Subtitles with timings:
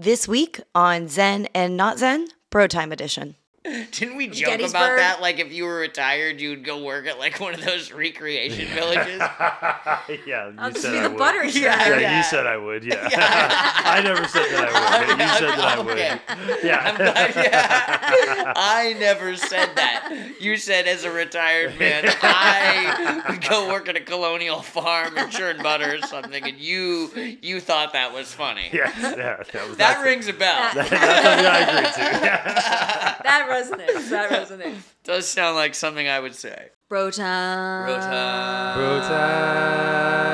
[0.00, 3.34] This week on Zen and Not Zen, Bro Time Edition.
[3.92, 4.70] Didn't we joke Gettysburg.
[4.82, 5.20] about that?
[5.20, 9.18] Like, if you were retired, you'd go work at like one of those recreation villages.
[9.18, 11.18] yeah, I'll you oh, just said be I the would.
[11.18, 12.16] butter Yeah, Yeah, yeah.
[12.18, 12.84] you said I would.
[12.84, 15.18] Yeah, I never said that I would.
[15.18, 15.92] but You said that I would.
[15.92, 16.66] Okay.
[16.66, 16.78] Yeah.
[16.84, 18.52] I'm glad, yeah.
[18.56, 20.34] I never said that.
[20.40, 25.30] You said as a retired man, I would go work at a colonial farm and
[25.32, 27.10] churn butter or something, and you
[27.42, 28.68] you thought that was funny.
[28.72, 30.70] yeah, yeah, that was That rings a bell.
[30.74, 32.24] That's something I agree to.
[32.24, 33.16] Yeah.
[33.22, 34.10] That resonates.
[34.10, 34.82] That resonates.
[35.04, 36.68] Does sound like something I would say.
[36.88, 37.86] Bro time.
[37.86, 38.78] Bro time.
[38.78, 40.28] Bro time.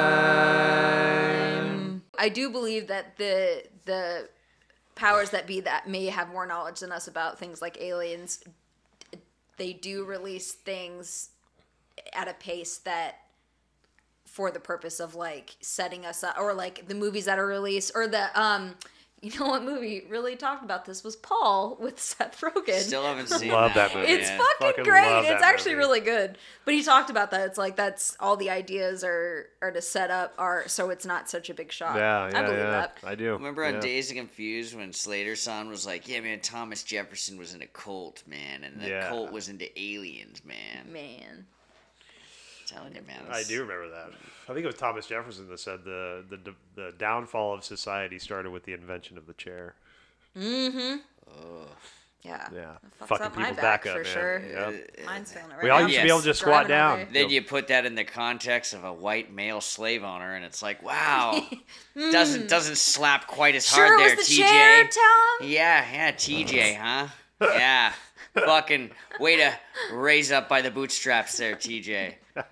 [2.16, 4.28] I do believe that the the
[4.94, 8.42] powers that be that may have more knowledge than us about things like aliens,
[9.56, 11.30] they do release things
[12.12, 13.16] at a pace that
[14.24, 17.92] for the purpose of like setting us up or like the movies that are released
[17.94, 18.74] or the um
[19.24, 22.78] you know what movie really talked about this was Paul with Seth Rogen.
[22.78, 24.12] Still haven't seen Love that movie.
[24.12, 24.38] It's man.
[24.38, 25.24] fucking, Fucking great.
[25.32, 25.84] It's actually movie.
[25.86, 26.36] really good.
[26.66, 27.46] But he talked about that.
[27.46, 31.30] It's like that's all the ideas are are to set up are so it's not
[31.30, 31.96] such a big shock.
[31.96, 32.70] Yeah, yeah, I believe yeah.
[32.70, 32.98] that.
[33.02, 33.32] I do.
[33.32, 33.80] Remember on yeah.
[33.80, 37.66] Dazed and Confused when Slater's son was like, "Yeah, man, Thomas Jefferson was in a
[37.66, 39.08] cult, man, and the Yeah.
[39.08, 41.46] cult was into aliens, man." Man.
[42.66, 43.22] telling you, man.
[43.30, 44.10] I do remember that.
[44.48, 48.50] I think it was Thomas Jefferson that said the, the the downfall of society started
[48.50, 49.74] with the invention of the chair.
[50.38, 50.96] Mm-hmm.
[51.28, 51.68] Ugh.
[52.22, 52.48] Yeah.
[52.54, 52.64] Yeah,
[53.02, 54.12] fucks fucking up my back, back, up, for man.
[54.12, 54.42] sure.
[54.50, 54.90] Yep.
[55.04, 55.86] Mine's feeling it right We all now.
[55.86, 57.12] used to be able to just squat Driving down.
[57.12, 57.20] day.
[57.20, 60.62] Then you put that in the context of a white male slave owner, and it's
[60.62, 61.38] like, wow,
[61.94, 64.38] doesn't doesn't slap quite as hard Sure there, was the TJ.
[64.48, 65.48] chair, Tom.
[65.50, 67.08] Yeah, yeah, TJ, huh?
[67.42, 67.92] Yeah,
[68.34, 69.52] fucking way to
[69.92, 72.14] raise up by the bootstraps there, TJ.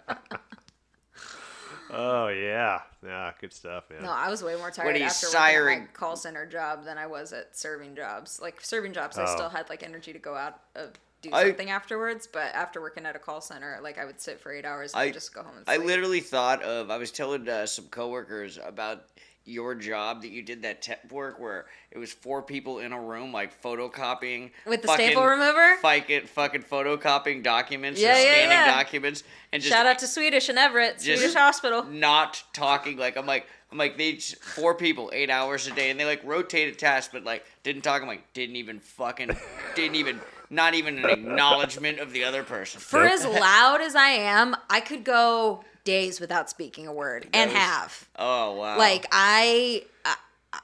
[1.92, 4.02] Oh yeah, yeah, good stuff, man.
[4.02, 6.46] No, I was way more tired When he's after working at siring- my call center
[6.46, 8.40] job than I was at serving jobs.
[8.40, 9.34] Like serving jobs, I Oh.
[9.34, 10.86] still had like energy to go out uh,
[11.20, 12.26] do I- something afterwards.
[12.26, 15.02] But after working at a call center, like I would sit for eight hours and
[15.02, 16.90] I- just go home and I literally thought of.
[16.90, 19.04] I was telling uh, some coworkers about
[19.44, 23.00] your job that you did that temp work where it was four people in a
[23.00, 25.76] room like photocopying With the fucking- staple remover?
[25.82, 28.66] fucking fucking photocopying documents Yeah, or yeah, scanning yeah.
[28.74, 31.82] documents and just Shout out to Swedish and Everett, Swedish Hospital.
[31.84, 35.98] not talking like I'm like I'm like they four people eight hours a day and
[35.98, 39.30] they like rotated tasks but like didn't talk I'm like didn't even fucking
[39.74, 40.20] didn't even
[40.50, 44.80] not even an acknowledgement of the other person For as loud as I am, I
[44.80, 48.08] could go days without speaking a word and was- have.
[48.16, 50.16] oh wow Like I, I,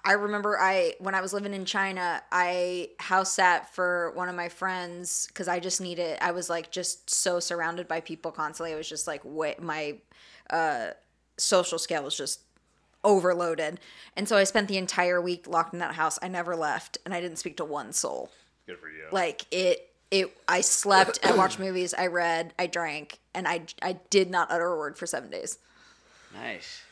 [0.04, 4.34] I remember I when I was living in China, I house sat for one of
[4.34, 6.18] my friends because I just needed.
[6.20, 8.72] I was like just so surrounded by people constantly.
[8.74, 9.96] I was just like what my
[10.50, 10.90] uh,
[11.38, 12.40] social scale was just
[13.04, 13.80] overloaded,
[14.16, 16.18] and so I spent the entire week locked in that house.
[16.22, 18.30] I never left, and I didn't speak to one soul.
[18.66, 19.04] Good for you.
[19.10, 19.90] Like it.
[20.10, 24.50] It, I slept, I watched movies, I read, I drank, and I, I did not
[24.50, 25.58] utter a word for seven days.
[26.34, 26.82] nice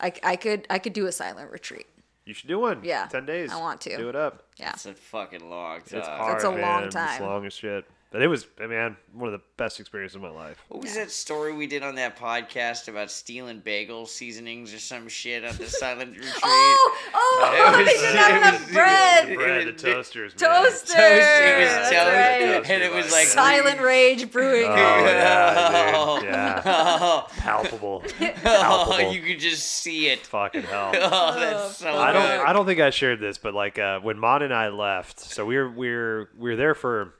[0.00, 1.86] I, I could I could do a silent retreat.
[2.24, 2.80] you should do one.
[2.82, 3.52] Yeah, ten days.
[3.52, 3.96] I want to.
[3.96, 4.44] do it up.
[4.58, 4.70] Yeah.
[4.74, 6.34] it's a fucking long time It's hard.
[6.34, 6.60] That's a man.
[6.60, 7.22] long It's time.
[7.22, 7.84] long as shit.
[8.12, 10.62] But it was, man, one of the best experiences of my life.
[10.68, 15.08] what was that story we did on that podcast about stealing bagel seasonings or some
[15.08, 18.72] shit at the silent retreat Oh, oh, It was- they didn't have it enough was-
[18.74, 19.28] bread.
[19.30, 20.50] it Bread, the was- toasters, man.
[20.64, 20.86] Toaster.
[20.92, 22.70] Toast, it was That's toast, right.
[22.70, 24.66] and it was like Silent Rage Brewing.
[24.70, 26.20] Oh, yeah, Oh.
[26.20, 26.28] dude.
[26.28, 26.62] Yeah.
[26.64, 28.02] oh, Palpable.
[28.20, 29.12] oh, Palpable.
[29.12, 30.20] you could just see it.
[30.26, 30.92] Fucking hell.
[31.14, 32.46] Oh, that's so I don't.
[32.48, 35.44] I don't think I shared this, but like uh, when Mon and I left, so
[35.46, 37.14] we were we were we were there for.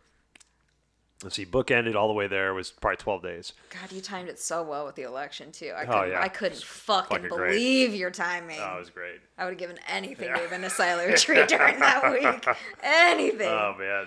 [1.23, 3.53] Let's see, book ended all the way there was probably twelve days.
[3.71, 5.73] God, you timed it so well with the election too.
[5.77, 6.21] I Oh, couldn't, yeah.
[6.23, 7.51] I couldn't fucking, Fucking great.
[7.53, 8.59] believe your timing.
[8.61, 9.21] Oh, it was great.
[9.39, 10.35] I would have given anything Yeah.
[10.35, 12.57] to have been a silent retreat during that week.
[12.83, 13.49] Anything.
[13.49, 14.07] Oh man,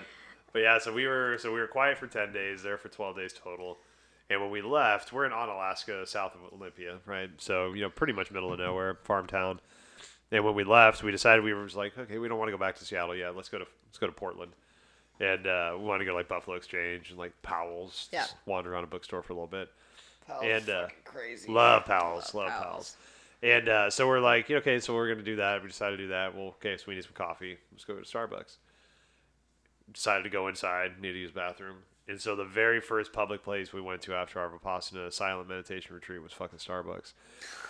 [0.52, 3.16] but yeah, so we were so we were quiet for ten days, there for twelve
[3.16, 3.78] days total.
[4.28, 7.30] And when we left, we're in Onalaska, south of Olympia, right?
[7.38, 9.60] So you know, pretty much middle of nowhere, farm town.
[10.32, 12.52] And when we left, we decided we were just like, okay, we don't want to
[12.52, 13.36] go back to Seattle yet.
[13.36, 14.52] Let's go to let's go to Portland.
[15.20, 18.08] And uh, we want to go to like Buffalo Exchange and like Powell's.
[18.12, 18.26] Yeah.
[18.44, 19.70] Wander around a bookstore for a little bit.
[20.26, 21.52] Powell's and uh, fucking crazy.
[21.52, 22.62] love Powell's, love, Powell's.
[22.62, 22.96] Powell's.
[23.42, 25.62] And uh, so we're like, okay, so we're gonna do that.
[25.62, 26.34] We decided to do that.
[26.34, 27.56] Well, okay, so we need some coffee.
[27.72, 28.56] Let's go to Starbucks.
[29.92, 31.00] Decided to go inside.
[31.00, 31.76] Need to use the bathroom.
[32.08, 35.92] And so the very first public place we went to after our Vipassana silent meditation
[35.92, 37.14] retreat was fucking Starbucks.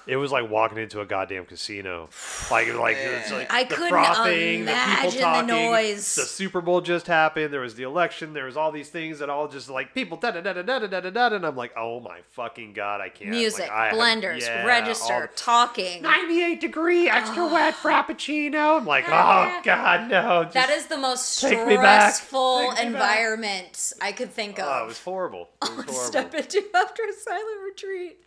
[0.07, 2.11] It was like walking into a goddamn casino.
[2.51, 5.47] Like, like, it's like I the couldn't frothing, the imagine people the talking.
[5.49, 6.15] noise.
[6.15, 7.51] The Super Bowl just happened.
[7.53, 8.35] There was the election.
[8.35, 10.79] There was all these things that all just like people da da da da da
[10.87, 11.35] da da da.
[11.35, 13.31] And I'm like, oh my fucking god, I can't.
[13.31, 16.03] Music, Like, I have- blenders, yeah, all register, the- talking.
[16.03, 18.79] 98 degree extra wet frappuccino.
[18.79, 20.45] I'm like, oh god, no.
[20.45, 22.15] Just, That is the most Take me back.
[22.15, 23.19] stressful Take me back.
[23.19, 24.67] environment I could think of.
[24.69, 25.49] Oh, it was horrible.
[25.63, 25.95] It was horrible.
[25.95, 28.21] Step into after a silent retreat.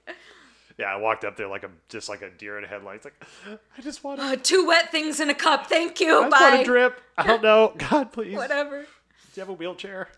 [0.77, 3.05] Yeah, I walked up there like a just like a deer in headlights.
[3.05, 3.25] Like,
[3.77, 4.19] I just want.
[4.19, 5.67] Uh, two wet things in a cup.
[5.67, 6.19] Thank you.
[6.19, 6.61] I just want Bye.
[6.61, 7.01] a drip.
[7.17, 7.73] I don't know.
[7.89, 8.35] God, please.
[8.35, 8.81] Whatever.
[8.81, 8.87] Do
[9.35, 10.09] you have a wheelchair?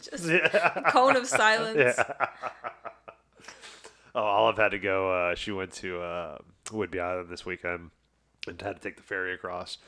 [0.00, 0.90] Just yeah.
[0.90, 1.94] cone of silence.
[1.96, 2.26] Yeah.
[4.14, 5.10] Oh, Olive had to go.
[5.10, 7.90] Uh, she went to uh, Whidbey Island this weekend
[8.46, 9.78] and had to take the ferry across.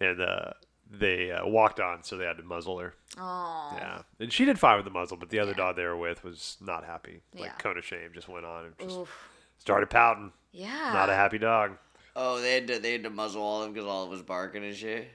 [0.00, 0.52] And uh,
[0.94, 2.94] they uh, walked on, so they had to muzzle her.
[3.18, 3.72] Oh.
[3.76, 6.22] Yeah, and she did fine with the muzzle, but the other dog they were with
[6.22, 7.22] was not happy.
[7.34, 7.52] Like Yeah.
[7.54, 9.28] cone of shame just went on and just Oof.
[9.58, 10.32] started pouting.
[10.52, 10.90] Yeah.
[10.92, 11.78] Not a happy dog.
[12.14, 14.20] Oh, they had to they had to muzzle all of them because all of was
[14.22, 15.08] barking and shit.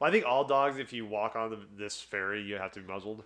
[0.00, 2.80] Well, I think all dogs, if you walk on the, this ferry, you have to
[2.80, 3.22] be muzzled.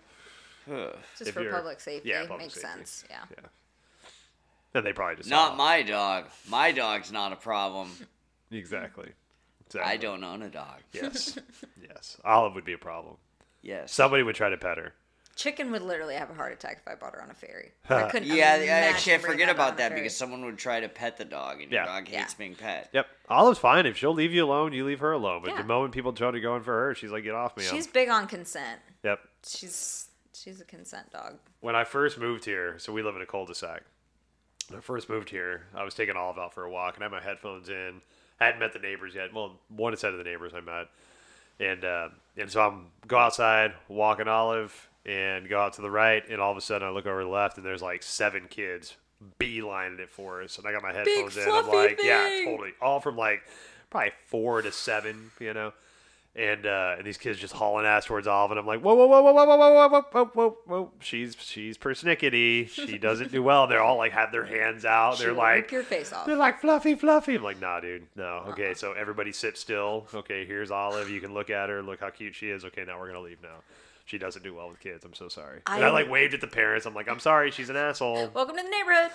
[0.69, 0.91] Huh.
[1.17, 2.09] Just if for you're- public safety.
[2.09, 2.67] yeah, public Makes safety.
[2.67, 3.03] sense.
[3.09, 3.23] Yeah.
[3.31, 3.47] Yeah.
[4.73, 6.25] Then they probably just Not my dog.
[6.49, 7.89] My dog's not a problem.
[8.51, 9.09] exactly.
[9.75, 9.93] Exactly.
[9.93, 10.79] I don't own a dog.
[10.93, 11.37] Yes,
[11.81, 12.17] yes.
[12.25, 13.15] Olive would be a problem.
[13.61, 13.91] Yes.
[13.93, 14.93] Somebody would try to pet her.
[15.35, 17.71] Chicken would literally have a heart attack if I brought her on a ferry.
[17.89, 20.89] I couldn't yeah, yeah, imagine actually, I forget about that because someone would try to
[20.89, 21.83] pet the dog, and Yeah.
[21.85, 22.37] your dog hates Yeah.
[22.39, 22.89] being pet.
[22.91, 23.05] Yep.
[23.29, 24.73] Olive's fine if she'll leave you alone.
[24.73, 25.41] You leave her alone.
[25.43, 25.57] But Yeah.
[25.61, 27.75] the moment people try to go in for her, she's like, "Get off me!" I'm-
[27.75, 28.81] She's big on consent.
[29.03, 29.19] Yep.
[29.45, 31.37] She's she's a consent dog.
[31.59, 33.83] When I first moved here, so we live in a cul-de-sac.
[34.69, 37.05] When I first moved here, I was taking Olive out for a walk, and I
[37.05, 38.01] had my headphones in.
[38.39, 39.33] I hadn't met the neighbors yet.
[39.33, 40.87] Well, one set of the neighbors I met,
[41.59, 46.23] and uh, and so I'm go outside, walking Olive, and go out to the right,
[46.29, 48.47] and all of a sudden I look over to the left, and there's like seven
[48.49, 48.95] kids
[49.39, 51.49] beelining it for us, and I got my headphones in.
[51.49, 53.41] I'm like, yeah, totally, all from like
[53.89, 55.73] probably four to seven, you know.
[56.37, 59.07] And uh, and these kids just hauling ass towards Olive, and I'm like, whoa, whoa,
[59.07, 60.91] whoa, whoa, whoa, whoa, whoa, whoa, whoa, whoa, whoa.
[60.99, 62.69] She's she's persnickety.
[62.69, 63.65] She doesn't do well.
[63.65, 65.17] They're all like have their hands out.
[65.17, 66.27] They're She'll like rip your face off.
[66.27, 67.35] they're like fluffy, fluffy.
[67.37, 68.43] I'm like, nah, dude, no.
[68.49, 70.05] Okay, so everybody sit still.
[70.13, 71.09] Okay, here's Olive.
[71.09, 71.81] You can look at her.
[71.81, 72.63] Look how cute she is.
[72.65, 73.57] Okay, now we're gonna leave now.
[74.05, 75.03] She doesn't do well with kids.
[75.05, 75.61] I'm so sorry.
[75.65, 76.85] and I I- like waved at the parents.
[76.85, 77.49] I'm like, I'm sorry.
[77.49, 78.29] She's an asshole.
[78.33, 79.11] Welcome to the neighborhood.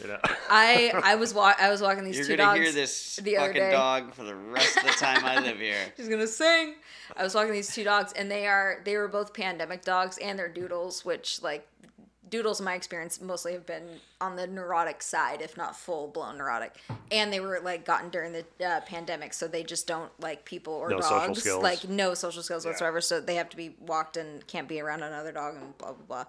[0.00, 0.18] You know?
[0.50, 2.60] I I was wa- I was walking these You're two gonna dogs.
[2.60, 3.70] hear this the other fucking day.
[3.70, 5.76] dog for the rest of the time I live here.
[5.96, 6.74] She's gonna sing.
[7.16, 10.38] I was walking these two dogs, and they are they were both pandemic dogs, and
[10.38, 11.66] they're doodles, which like
[12.28, 13.84] doodles, in my experience, mostly have been
[14.20, 16.74] on the neurotic side, if not full blown neurotic.
[17.12, 20.72] And they were like gotten during the uh, pandemic, so they just don't like people
[20.74, 21.62] or No social dogs, skills.
[21.62, 22.72] like no social skills Yeah.
[22.72, 23.00] whatsoever.
[23.00, 26.04] So they have to be walked and can't be around another dog and blah blah
[26.06, 26.24] blah.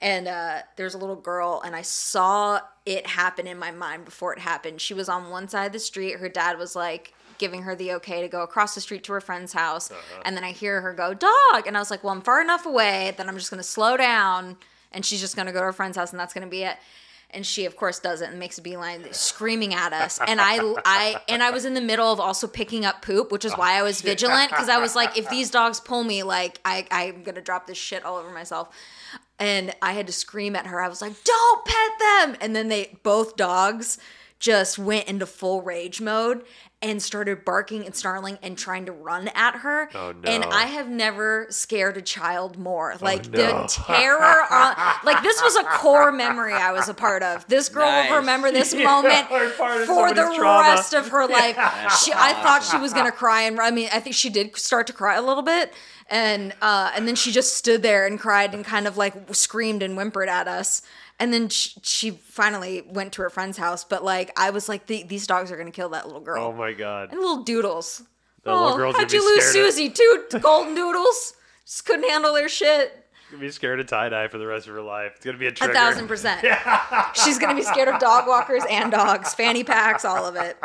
[0.00, 4.32] And uh, there's a little girl, and I saw it happen in my mind before
[4.32, 4.80] it happened.
[4.80, 6.18] She was on one side of the street.
[6.18, 9.20] Her dad was like giving her the okay to go across the street to her
[9.20, 9.90] friend's house.
[10.24, 11.66] And then I hear her go, dog.
[11.66, 13.96] And I was like, well, I'm far enough away that I'm just going to slow
[13.96, 14.56] down.
[14.92, 16.62] And she's just going to go to her friend's house, and that's going to be
[16.62, 16.76] it.
[17.30, 20.18] And she, of course, does it and makes a beeline, screaming at us.
[20.26, 23.44] And I, I, and I was in the middle of also picking up poop, which
[23.44, 26.58] is why I was vigilant because I was like, if these dogs pull me, like
[26.64, 28.74] I, I'm gonna drop this shit all over myself.
[29.38, 30.80] And I had to scream at her.
[30.80, 33.98] I was like, "Don't pet them!" And then they both dogs
[34.38, 36.44] just went into full rage mode
[36.80, 39.88] and started barking and snarling and trying to run at her.
[39.96, 40.30] Oh, no.
[40.30, 40.44] And.
[40.44, 42.94] I have never scared a child more.
[43.00, 43.62] Like Oh, no.
[43.62, 44.74] the terror on
[45.04, 47.44] like this was a core memory I was a part of.
[47.48, 48.10] This girl Nice.
[48.10, 50.60] will remember this moment we're part of for the trauma.
[50.68, 51.56] rest of her life.
[52.04, 54.86] She, I thought she was gonna cry, and I mean, I think she did start
[54.86, 55.72] to cry a little bit,
[56.08, 59.82] and uh, and then she just stood there and cried and kind of like screamed
[59.82, 60.82] and whimpered at us.
[61.20, 64.86] And then she, she finally went to her friend's house, but like I was like,
[64.86, 67.10] the, these dogs are gonna kill that little girl oh my god.
[67.10, 68.02] and little doodles.
[68.44, 69.90] Little oh, girl's how'd you lose Susie?
[69.90, 71.34] Two golden doodles
[71.66, 73.07] just couldn't handle their shit.
[73.30, 75.12] Gonna be scared of tie dye for the rest of her life.
[75.16, 75.72] It's gonna be a trigger.
[75.72, 76.40] A thousand percent.
[77.14, 80.56] She's gonna be scared of dog walkers and dogs, fanny packs, all of it.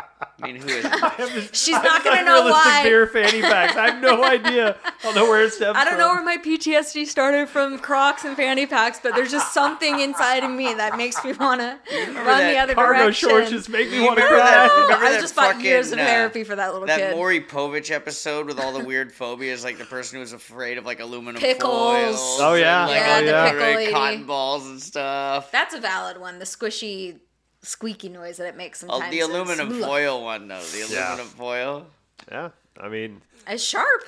[0.42, 1.50] I mean, who is?
[1.52, 2.84] She's not gonna know Unrealistic why.
[2.84, 3.76] beer fanny packs.
[3.76, 4.78] I have no idea.
[4.86, 8.24] I don't know where it stems I don't know where my PTSD started from Crocs
[8.24, 11.78] and fanny packs, but there's just something inside of me that makes me want to
[12.24, 13.30] run the other Cargo direction.
[13.30, 14.82] Cargo shorts just make me want to remember that- cry.
[14.84, 17.16] remember I that just bought years of uh, therapy for that little That kid.
[17.18, 20.86] Maury Povich episode with all the weird phobias, like the person who was afraid of
[20.86, 21.74] like aluminum Pickles.
[21.74, 22.40] foils.
[22.42, 22.82] Oh, Oh, yeah.
[22.84, 23.92] and, like, oh, Yeah, all the the pickle lady.
[23.92, 25.52] cotton balls and stuff.
[25.52, 26.40] That's a valid one.
[26.40, 27.20] The squishy,
[27.62, 29.12] squeaky noise that it makes Oh, sometimes.
[29.12, 30.62] the aluminum foil one though.
[30.62, 31.08] The Yeah.
[31.10, 31.88] aluminum foil.
[32.32, 34.04] Yeah, I mean, It's sharp.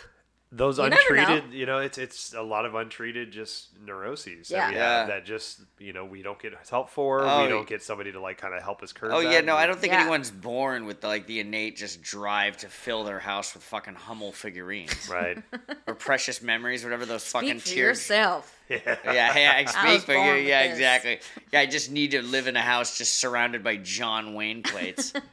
[0.55, 1.21] Those You never know.
[1.21, 4.59] untreated, you know, it's it's a lot of untreated just neuroses Yeah.
[4.67, 7.21] that we have that just you know we don't get help for.
[7.23, 9.11] Oh, we don't get somebody to like kind of help us curb.
[9.13, 10.01] Oh that, yeah, no, I don't think Yeah.
[10.01, 14.31] anyone's born with like the innate just drive to fill their house with fucking Hummel
[14.31, 15.41] figurines Right.
[15.87, 17.77] or precious memories, whatever those fucking for tears.
[18.09, 18.57] yourself.
[18.69, 20.33] Yeah, hey, I speak was for you.
[20.41, 20.73] Yeah, this.
[20.73, 21.19] exactly.
[21.53, 25.13] Yeah, I just need to live in a house just surrounded by John Wayne plates.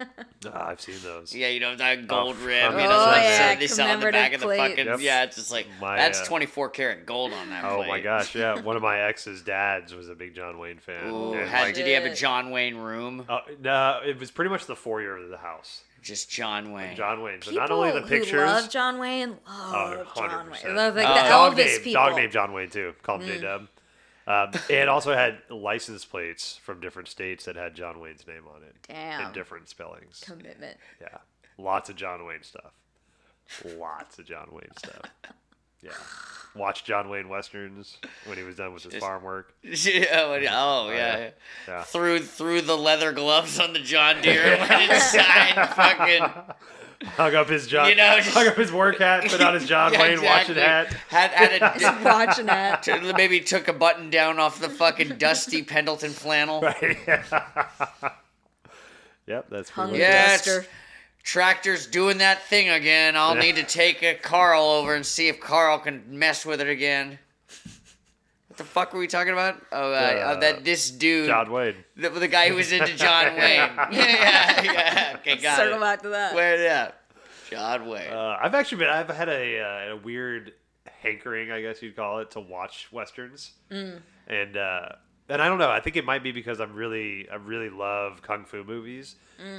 [0.44, 1.32] Ah, I've seen those.
[1.32, 2.72] yeah, you know that gold rim.
[2.72, 4.86] You Oh, know, so yeah, they sell on the back of the commemorative fucking.
[4.86, 5.02] plates.
[5.04, 7.88] Yeah, it's just like My, that's uh, 24 karat gold on that Oh plate.
[7.88, 8.60] my gosh, yeah.
[8.60, 11.08] One of my ex's dads was a big John Wayne fan.
[11.10, 13.24] Ooh, and, had, like, did he have a John Wayne room?
[13.28, 15.84] uh, no, it was pretty much the foyer of the house.
[16.02, 16.97] Just John Wayne.
[16.97, 17.40] John Wayne.
[17.40, 18.40] So People not only the who pictures.
[18.42, 20.64] love John Wayne Oh, love John 100%.
[20.64, 20.76] Wayne.
[20.76, 21.14] Love like Oh.
[21.14, 21.90] the dog Elvis name, people.
[22.02, 22.06] Mm.
[22.09, 22.94] dog named John Wayne too.
[23.02, 23.68] Call him J Dub.
[24.25, 28.62] Um, and also had license plates from different states that had John Wayne's name on
[28.62, 29.32] it in Damn.
[29.32, 30.21] different spellings.
[30.25, 30.76] Commitment.
[31.00, 31.18] Yeah,
[31.59, 32.73] lots of John Wayne stuff.
[33.64, 35.02] Lots of John Wayne stuff.
[35.82, 35.90] Yeah,
[36.54, 39.52] watched John Wayne westerns when he was done with his farm work.
[39.64, 40.90] Oh, oh, yeah.
[40.90, 41.30] yeah.
[41.68, 41.82] Yeah.
[41.82, 45.68] Threw threw the leather gloves on the John Deere and went inside.
[45.74, 46.44] fucking.
[47.16, 49.66] Hung up his John, You know, just- hung up his work hat, put on his
[49.66, 50.54] John Yeah, Wayne exactly.
[50.54, 50.92] watching hat.
[51.08, 51.78] Had had a.
[51.80, 52.84] Just watching that.
[52.84, 56.60] T- Maybe took a button down off the fucking dusty Pendleton flannel.
[56.60, 56.96] Right.
[59.26, 60.20] yep, that's Hung pretty a much it.
[60.20, 60.66] Yeah, duster.
[61.22, 63.16] It's- Tractor's doing that thing again.
[63.16, 66.68] I'll need to take a Carl over and see if Carl can mess with it
[66.68, 67.18] again.
[68.48, 69.62] What the fuck were we talking about?
[69.72, 71.76] Oh, uh, uh, that this dude, John Wayne.
[71.96, 73.40] the, the guy who was into John Wayne.
[73.40, 75.16] Yeah, yeah, yeah.
[75.20, 75.80] Okay, got Circle it.
[75.80, 76.34] back to that.
[76.34, 76.90] Where yeah,
[77.50, 78.12] John Wayne.
[78.12, 78.90] Uh, I've actually been.
[78.90, 80.52] I've had a, uh, a weird
[81.00, 84.02] hankering, I guess you'd call it, to watch westerns, Mm.
[84.26, 84.88] and uh,
[85.32, 85.70] and I don't know.
[85.70, 89.16] I think it might be because I'm really, I really love kung fu movies,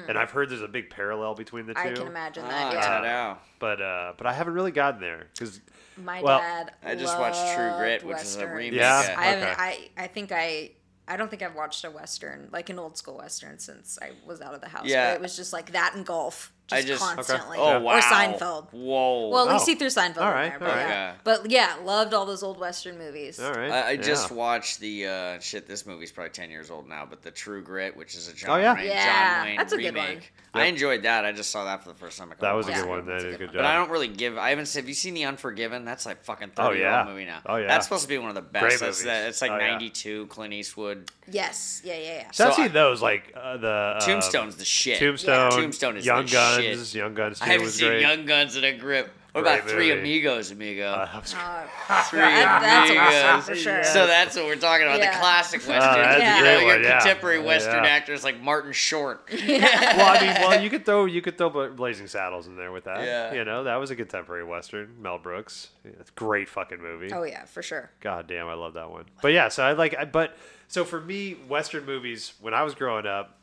[0.08, 1.80] and I've heard there's a big parallel between the two.
[1.80, 1.92] Mm.
[1.92, 2.74] I can imagine ah, that.
[2.74, 2.82] Yeah.
[2.82, 3.38] ta-da.
[3.60, 5.60] But uh, but I haven't really gotten there because
[5.98, 6.72] My Well, dad.
[6.84, 8.56] I just watched True Grit, loved which is a Western.
[8.56, 8.80] remake.
[8.80, 9.16] Yeah.
[9.18, 9.50] I haven't.
[9.50, 9.62] Okay.
[9.98, 10.72] I I think I.
[11.06, 14.40] I don't think I've watched a western, like an old school western, since I was
[14.40, 14.86] out of the house.
[14.86, 15.10] Yeah.
[15.10, 17.16] but it was just like that and golf, I just, just- Okay.
[17.16, 17.58] constantly.
[17.60, 17.98] Oh wow.
[17.98, 18.68] Or Seinfeld.
[18.72, 19.30] Whoa.
[19.30, 19.66] Well, at least Oh.
[19.66, 20.18] see through Seinfeld.
[20.22, 20.88] All in right, there, but, all right.
[20.88, 21.14] yeah.
[21.24, 23.40] But yeah, loved all those old western movies.
[23.40, 23.70] all right.
[23.72, 24.02] I, I yeah.
[24.02, 25.68] just watched the uh, shit.
[25.68, 28.50] This movie's probably ten years old now, but the True Grit, which is a John
[28.52, 28.74] Oh, yeah.
[28.76, 30.32] Wayne, Yeah, John Wayne that's a good remake.
[30.52, 30.64] one.
[30.64, 31.26] I enjoyed that.
[31.26, 32.28] I just saw that for the first time.
[32.32, 33.06] A couple that was a good one.
[33.08, 34.38] That That's a is a good good But I don't really give.
[34.38, 34.72] I haven't.
[34.74, 35.84] Have you seen The Unforgiven?
[35.84, 37.00] That's like fucking Oh, thirty year yeah.
[37.00, 37.42] old movie now.
[37.48, 37.68] Oh, yeah.
[37.68, 38.62] That's supposed to be one of the best.
[38.62, 39.04] Great That's, movies.
[39.06, 39.72] that, it's like Oh, yeah.
[39.72, 40.28] ninety two.
[40.28, 41.10] Clint Eastwood.
[41.30, 41.82] Yes.
[41.84, 41.96] Yeah.
[41.96, 42.00] Yeah.
[42.18, 42.32] Yeah.
[42.32, 45.00] So, I've seen those like uh, the um, Tombstone's the shit.
[45.00, 46.32] Tombstone, Tombstone is Young the
[46.62, 46.96] Guns, shit.
[47.00, 47.42] Young Guns.
[47.42, 48.02] I haven't was seen great.
[48.02, 49.12] Young Guns in a grip.
[49.34, 50.00] What Great about Three movie.
[50.00, 50.92] Amigos, amigo?
[50.92, 53.46] Uh, that was- Uh, Three that- that's a western Amigos.
[53.50, 53.84] for sure.
[53.84, 55.00] So that's what we're talking about.
[55.00, 55.12] Yeah.
[55.12, 55.80] The classic western.
[56.04, 57.00] that's a you know, your one, yeah.
[57.00, 57.46] contemporary Yeah.
[57.48, 59.28] western actors like Martin Short.
[59.32, 62.84] well, I mean, well, you could throw you could throw Blazing Saddles in there with
[62.84, 63.04] that.
[63.04, 63.34] Yeah.
[63.34, 65.02] You know, that was a contemporary western.
[65.02, 65.70] Mel Brooks.
[65.84, 67.12] Yeah, it's a great fucking movie.
[67.12, 67.90] oh yeah, for sure.
[68.02, 69.06] God damn, I love that one.
[69.24, 72.76] But yeah, so I like, I, but so for me, Western movies, when I was
[72.76, 73.40] growing up,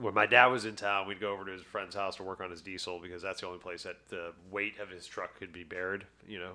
[0.00, 2.40] when my dad was in town, we'd go over to his friend's house to work
[2.40, 5.52] on his diesel because that's the only place that the weight of his truck could
[5.52, 6.06] be bared.
[6.26, 6.52] You know,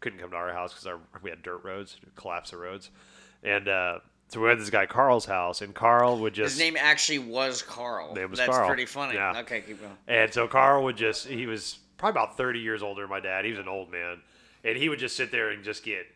[0.00, 2.90] couldn't come to our house because our we had dirt roads, collapse the roads,
[3.42, 6.76] and uh, so we had this guy Carl's house, and Carl would just His name
[6.78, 8.14] actually was Carl.
[8.14, 8.68] Name was That's Carl.
[8.68, 9.14] pretty funny.
[9.14, 9.40] Yeah.
[9.40, 9.96] Okay, keep going.
[10.06, 13.46] And so Carl would just, he was probably about 30 years older than my dad.
[13.46, 14.18] He was an old man.
[14.64, 16.06] And he would just sit there and just get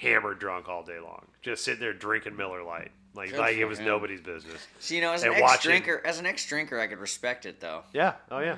[0.00, 1.26] hammered drunk all day long.
[1.40, 2.90] Just sit there drinking Miller Lite.
[3.14, 3.84] Like, Good like it was him.
[3.86, 4.66] nobody's business.
[4.80, 7.82] So you know, as an ex-drinker, as an ex-drinker, I could respect it though.
[7.92, 8.14] Yeah.
[8.30, 8.56] Oh, yeah.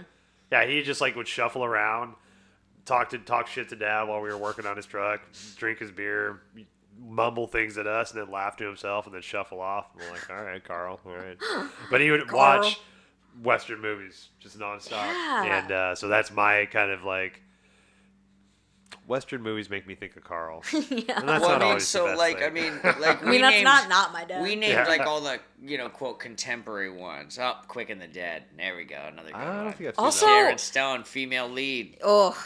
[0.52, 0.64] Yeah.
[0.66, 2.14] He just like would shuffle around,
[2.84, 5.20] talk to talk shit to dad while we were working on his truck,
[5.56, 6.40] drink his beer,
[7.00, 9.86] mumble things at us, and then laugh to himself, and then shuffle off.
[9.94, 11.36] And we're like, all right, Carl, all right.
[11.90, 12.60] But he would Carl.
[12.62, 12.80] watch
[13.42, 15.58] Western movies just nonstop, Yeah.
[15.64, 17.40] and uh, so that's my kind of like.
[19.06, 20.62] Western movies make me think of Carl.
[20.72, 20.80] yeah.
[21.18, 22.46] And that's well, not I mean, always the so best like, thing.
[22.46, 24.42] I mean, like, I we mean, that's named, not not my dad.
[24.42, 24.84] We named Yeah.
[24.88, 27.38] like all the you know quote contemporary ones.
[27.40, 28.44] Oh, Quick and the Dead.
[28.56, 29.72] There we go, another good I don't one.
[29.74, 30.32] think I've seen Also- that.
[30.32, 31.98] Sharon Stone, female lead.
[32.02, 32.36] oh,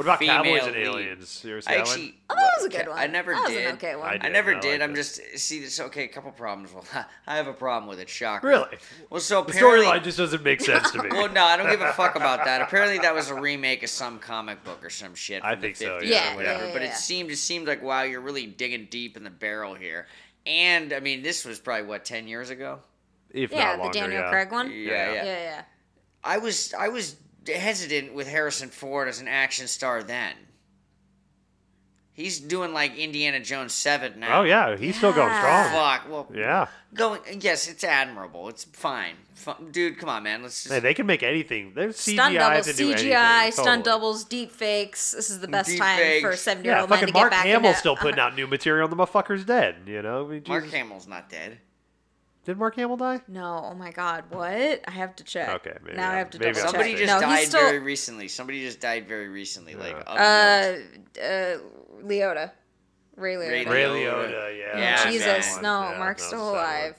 [0.00, 0.86] What about female Cowboys and lead.
[0.86, 1.42] Aliens?
[1.44, 2.98] You ever see I actually, oh, that was a good one.
[2.98, 3.66] I never that was did.
[3.66, 4.08] An okay one.
[4.08, 4.32] I I did.
[4.32, 4.70] never I did.
[4.70, 4.94] liked I'm it.
[4.94, 5.78] just see this.
[5.78, 6.72] Okay, a couple problems.
[6.72, 6.86] Well,
[7.26, 8.08] I have a problem with it.
[8.08, 8.46] Shocker.
[8.46, 8.78] Really?
[9.10, 11.10] Well, so The apparently, storyline just doesn't make sense to me.
[11.12, 12.62] Well, no, I don't give a fuck about that.
[12.62, 15.44] Apparently, that was a remake of some comic book or some shit.
[15.44, 16.32] I think the so, yeah.
[16.32, 16.60] or whatever.
[16.60, 16.88] Yeah, yeah, but yeah.
[16.88, 20.06] it seemed it seemed like wow, you're really digging deep in the barrel here.
[20.46, 22.78] And I mean, this was probably what ten years ago.
[23.28, 24.30] if yeah, not the Daniel yeah.
[24.30, 24.70] Craig one.
[24.70, 25.12] Yeah, Yeah.
[25.12, 25.24] yeah.
[25.24, 25.62] yeah, yeah.
[26.24, 27.16] I was I was
[27.46, 30.34] hesitant with Harrison Ford as an action star then.
[32.12, 34.40] He's doing like Indiana Jones seven now.
[34.40, 35.70] Oh yeah, he's still going strong.
[35.72, 36.08] Fuck.
[36.10, 36.66] Well, Yeah.
[36.92, 37.20] going.
[37.40, 38.48] Yes, it's admirable.
[38.50, 39.14] It's fine.
[39.34, 40.42] Fu- Dude, come on, man.
[40.42, 40.74] Let's just.
[40.74, 41.72] Hey, they can make anything.
[41.74, 42.92] There's CGI Stunt doubles, to do CGI,
[43.42, 43.52] anything.
[43.52, 43.82] stunt Totally.
[43.84, 45.12] doubles, deep fakes.
[45.12, 46.42] This is the best Deep time for a fakes.
[46.42, 47.78] seven year Yeah, old man to fucking get Mark back Hamill's into.
[47.78, 48.88] still putting out new material.
[48.88, 49.76] The motherfucker's dead.
[49.86, 50.26] You know.
[50.26, 51.58] I mean, Mark Hamill's not dead.
[52.50, 53.20] Did Mark Hamill die?
[53.28, 54.44] No, oh my god, what?
[54.50, 55.48] I have to check.
[55.50, 57.06] Okay, maybe now I I'm- have to maybe double I'm Somebody check.
[57.06, 58.26] just no, died still, very recently.
[58.26, 59.76] Somebody just died very recently.
[59.76, 60.74] Like Yeah.
[60.74, 60.76] of
[61.16, 61.58] uh, uh,
[62.02, 62.50] Leota,
[63.14, 63.50] Ray Liotta.
[63.52, 64.30] Ray Ray Liotta.
[64.32, 64.58] Liotta.
[64.58, 64.78] Yeah.
[64.78, 65.90] Yeah, Jesus, that no.
[65.92, 66.58] Yeah, Mark's still was one.
[66.58, 66.96] alive.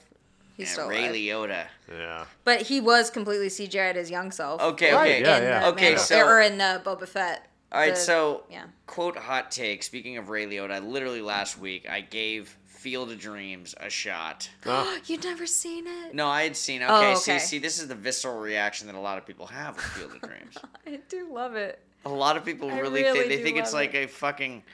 [0.56, 1.50] He's Yeah, still Ray alive.
[1.50, 1.66] Liotta.
[1.98, 2.24] Yeah.
[2.44, 4.62] But he was completely CGI'd as young self.
[4.62, 5.20] Okay, Right, okay.
[5.20, 5.66] yeah, in, yeah.
[5.66, 7.46] uh, Okay, Mandal- so- or in uh, Boba Fett.
[7.70, 8.64] All right, The- so yeah.
[8.86, 9.82] quote hot take.
[9.82, 14.50] Speaking of Ray Liotta, literally last week I gave Field of Dreams a shot.
[14.66, 16.14] Oh, You'd never seen it?
[16.14, 16.82] No, I had seen.
[16.82, 17.38] Okay, Oh, see, okay.
[17.38, 20.20] see, this is the visceral reaction that a lot of people have with Field of
[20.28, 20.56] Dreams.
[20.86, 21.78] I do love it.
[22.04, 24.64] A lot of people really, really think they think it's love like a fucking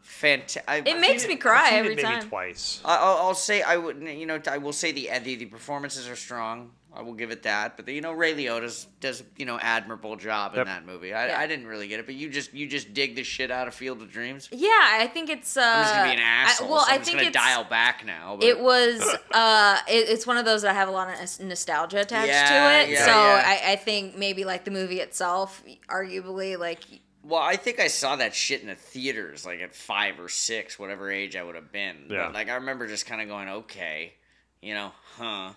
[0.00, 0.88] fantastic.
[0.88, 2.28] It makes me cry I've seen every it maybe time.
[2.28, 2.80] twice.
[2.84, 6.16] I'll, I'll say I would, you know, I will say the the, the performances are
[6.16, 6.70] strong.
[6.94, 7.76] I will give it that.
[7.76, 10.66] But you know, Ray Liotta does you know admirable job in Yep.
[10.66, 11.12] that movie.
[11.12, 11.38] I, Yeah.
[11.40, 13.74] I didn't really get it, but you just you just dig the shit out of
[13.74, 14.48] Field of Dreams.
[14.50, 15.56] Yeah, I think it's.
[15.56, 16.68] Uh, I'm just gonna be an I- asshole.
[16.70, 17.36] well, so I'm I just think gonna it's.
[17.36, 18.36] dial back now.
[18.36, 19.00] But It was.
[19.30, 22.48] Uh, it, it's one of those that I have a lot of nostalgia attached Yeah,
[22.48, 22.92] to it.
[22.94, 23.42] yeah, so yeah.
[23.46, 26.84] I, I think maybe like the movie itself, arguably like
[27.22, 30.78] Well, I think I saw that shit in the theaters, like at five or six,
[30.78, 32.06] whatever age I would have been.
[32.08, 32.24] Yeah.
[32.26, 34.14] But like I remember just kind of going, okay,
[34.62, 35.52] you know, huh.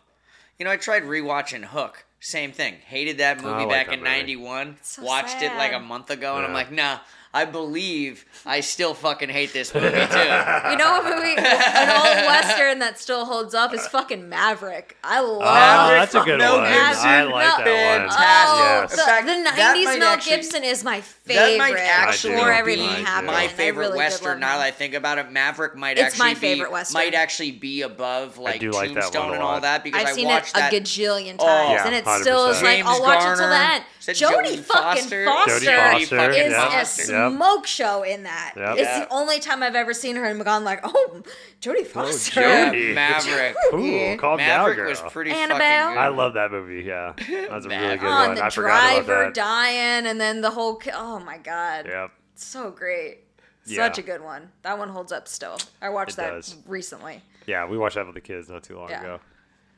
[0.61, 2.05] You know, I tried rewatching Hook.
[2.19, 2.75] Same thing.
[2.85, 4.77] Hated that movie like back that in '91.
[4.83, 6.99] so Watched it like a month ago, and I'm like, nah.
[7.33, 9.93] I believe I still fucking hate this movie too.
[9.95, 14.97] you know what movie an old western that still holds up is fucking Maverick.
[15.01, 15.37] I love.
[15.41, 16.63] Oh, Maverick that's a good Mel one.
[16.71, 17.07] Gibson.
[17.07, 18.09] I like that one.
[18.11, 18.95] Oh, Yes.
[18.95, 21.57] the, In fact, the 90s Mel actually- Gibson is my That favorite.
[21.57, 23.27] might actually before everything my happened.
[23.27, 24.39] my favorite really western.
[24.41, 24.63] Now that.
[24.65, 26.93] I think about it, Maverick might It's actually my favorite be western.
[26.95, 30.25] might actually be above like do like Tombstone and all that because I've I seen
[30.25, 30.73] it watched a that.
[30.73, 32.21] gajillion times, Oh, and it 100%.
[32.23, 33.49] still is like James I'll watch it till Garner.
[33.49, 33.83] the end.
[34.01, 35.25] Jodie Jodie fucking Foster?
[35.25, 36.81] Foster, Jodie Foster, is yeah.
[36.81, 36.85] a
[37.29, 37.37] Yep.
[37.37, 38.53] smoke show in that.
[38.55, 38.69] Yep.
[38.77, 38.99] It's Yeah.
[39.01, 41.21] the only time I've ever seen her and gone like, oh,
[41.61, 42.41] Jodie oh, Foster.
[42.41, 42.93] Yeah, Jodie.
[42.95, 43.55] Maverick.
[43.73, 44.89] Ooh, calm Maverick down, girl.
[44.89, 45.59] was pretty Annabelle?
[45.59, 45.99] fucking good.
[46.01, 46.83] I love that movie.
[46.83, 48.01] Yeah, that's a really good Maverick.
[48.03, 48.35] Oh, one.
[48.35, 49.33] the I forgot about driver that.
[49.33, 50.81] dying, and then the whole.
[50.93, 52.11] Oh my god, Yep.
[52.35, 53.19] so great.
[53.65, 53.85] Yeah.
[53.87, 54.49] Such a good one.
[54.63, 55.59] That one holds up still.
[55.81, 56.55] I watched It that does.
[56.65, 57.21] recently.
[57.45, 59.01] Yeah, we watched that with the kids not too long Yeah.
[59.01, 59.19] ago.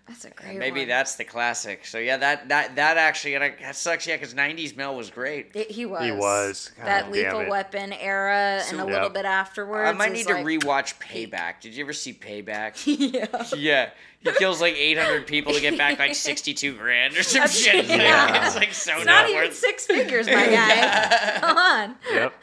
[0.07, 0.89] That's a great Maybe one.
[0.89, 1.85] that's the classic.
[1.85, 4.05] So yeah, that that that actually and I, that sucks.
[4.05, 5.51] Yeah, because '90s Mel was great.
[5.53, 6.03] It- he was.
[6.03, 6.71] He was.
[6.75, 7.49] God that Lethal it.
[7.49, 8.97] Weapon era, So- and a Yeah.
[8.97, 9.89] little bit afterwards.
[9.89, 11.61] I might is need to rewatch Payback.
[11.61, 12.73] Did you ever see Payback?
[12.85, 13.45] yeah.
[13.57, 13.89] yeah,
[14.19, 17.85] he kills like 800 people to get back like 62 grand or some That's- shit.
[17.87, 18.45] yeah.
[18.45, 19.55] It's like so It's not not even worth.
[19.55, 21.37] six figures, my guy.
[21.39, 21.95] Come on.
[22.11, 22.33] Yep.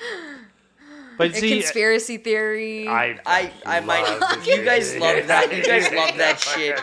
[1.21, 2.89] But A see, conspiracy theory.
[2.89, 4.03] I I I might.
[4.21, 5.55] love You this guys love that.
[5.55, 6.81] You guys love that shit.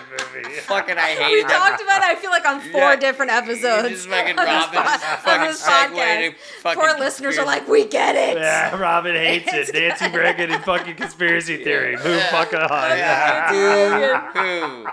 [0.68, 1.58] Fucking I we hated that.
[1.58, 2.96] talked about it, I feel like on four Yeah.
[2.98, 3.90] different episodes.
[3.90, 6.30] just fucking of this Robin pod- fucking this podcast.
[6.30, 8.38] to fucking Poor listeners are like, we get it.
[8.38, 9.74] Yeah, Robin hates it.
[9.74, 11.96] Nancy Reagan and fucking conspiracy theory.
[11.98, 12.98] Move fucking on.
[12.98, 14.44] Yeah, dude.
[14.44, 14.88] Who?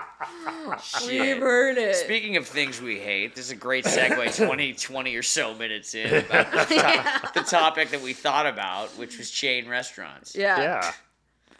[0.67, 1.37] We've Shit.
[1.37, 1.95] heard it.
[1.95, 5.93] Speaking of things we hate, this is a great segue 20, 20 or so minutes
[5.93, 7.19] in about Yeah.
[7.35, 10.33] the topic that we thought about, which was chain restaurants.
[10.35, 10.59] yeah.
[10.61, 10.91] Yeah.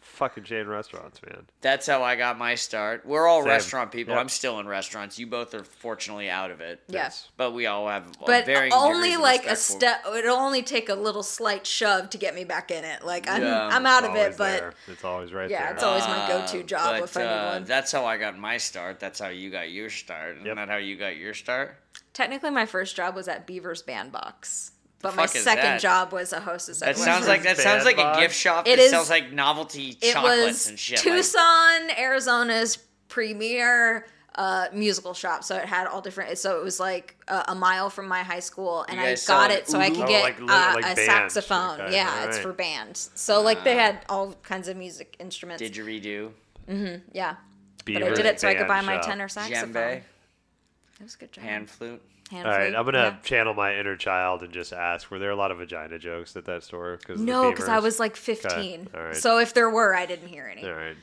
[0.00, 1.44] Fucking chain restaurants, man.
[1.60, 3.04] That's how I got my start.
[3.04, 3.48] We're all Same.
[3.50, 4.14] restaurant people.
[4.14, 4.20] Yep.
[4.22, 5.18] I'm still in restaurants.
[5.18, 6.80] You both are fortunately out of it.
[6.88, 7.28] Yes.
[7.36, 10.14] But we all have But varying only degrees of like a respect for- step.
[10.16, 13.04] It'll only take a little slight shove to get me back in it.
[13.04, 13.66] Like I'm, Yeah.
[13.70, 14.72] I'm out It's of it, but there.
[14.88, 15.58] it's always right there.
[15.58, 15.74] yeah, there.
[15.74, 17.64] it's always my go-to Uh, job but, if I need uh, one.
[17.64, 18.98] That's how I got my start.
[18.98, 20.36] That's how you got your start.
[20.36, 20.56] Isn't Yep.
[20.56, 21.76] that how you got your start?
[22.14, 24.70] Technically, my first job was at Beaver's Bandbox,
[25.06, 25.80] but The my second that?
[25.80, 26.82] job was a hostess.
[26.82, 27.28] at That sounds Western.
[27.28, 30.46] like that sounds like a gift shop It that is- sells like novelty it chocolates
[30.46, 31.04] was and shit.
[31.04, 35.42] like- Tucson, Arizona's premier uh, musical shop.
[35.44, 36.36] So it had all different.
[36.36, 39.66] So it was like uh, a mile from my high school, and I got it
[39.66, 41.00] so I could get Oh, like uh, like a bands.
[41.06, 41.80] saxophone.
[41.80, 43.10] Okay, Yeah, it's for bands.
[43.14, 43.78] So like they Ah.
[43.80, 45.62] had all kinds of music instruments.
[45.62, 46.32] didgeridoo,
[46.68, 47.08] Mm-hmm.
[47.12, 47.36] Yeah,
[47.86, 49.72] but I did it so I could buy band my tenor saxophone.
[49.72, 49.96] djembe,
[51.00, 51.44] It was a good job.
[51.44, 52.02] pan flute.
[52.32, 53.16] All right, I'm gonna yeah.
[53.22, 56.44] channel my inner child and just ask: Were there a lot of vagina jokes at
[56.46, 56.98] that store?
[57.06, 58.88] Cause No, because I was like 15.
[58.94, 59.16] all right.
[59.16, 60.64] So if there were, I didn't hear any.
[60.64, 60.96] All right,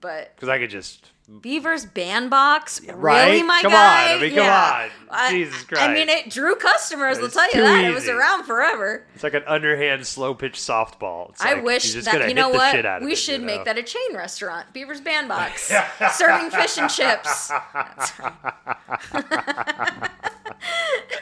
[0.00, 1.10] But because I could just
[1.40, 3.46] Beaver's Bandbox, really, right?
[3.46, 4.12] my Come guy?
[4.12, 4.82] on, I mean, come Yeah.
[4.84, 4.90] on.
[5.10, 5.82] I- Jesus Christ.
[5.82, 7.16] I mean, it drew customers.
[7.18, 7.82] I'll tell you that.
[7.84, 9.06] It was around forever.
[9.14, 11.30] It's like an underhand, slow pitch softball.
[11.30, 13.64] It's I like, wish that you know what we it, should you make know?
[13.64, 14.70] that a chain restaurant.
[14.74, 15.72] Beaver's Bandbox,
[16.12, 17.50] serving fish and chips.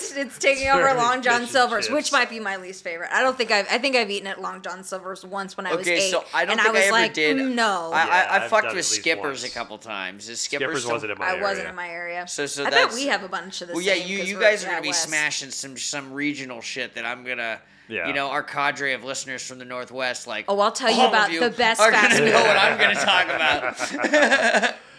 [0.10, 0.26] That's right.
[0.28, 3.10] It's it's taking over Long John fish and Silver's, which might be my least favorite.
[3.12, 5.76] I don't think I've I think I've eaten at Long John Silver's once when I
[5.76, 7.38] was Okay, eight, so I don't and think I was I ever like, did.
[7.38, 9.44] no, I, I, Yeah, I, I I've fucked with Skippers once.
[9.46, 10.30] a couple times.
[10.30, 11.40] Is Skippers, Skippers still- wasn't in my area.
[11.40, 12.28] I wasn't in my area.
[12.28, 14.08] So- so I bet we have a bunch of the Well, yeah, same.
[14.08, 17.60] you 'cause you guys are gonna be smashing some some regional shit that I'm gonna.
[17.88, 18.08] Yeah.
[18.08, 20.46] You know, our cadre of listeners from the Northwest, like.
[20.48, 22.34] Oh, I'll tell you about you the best are fast gonna food.
[22.34, 24.76] know what I'm gonna talk about.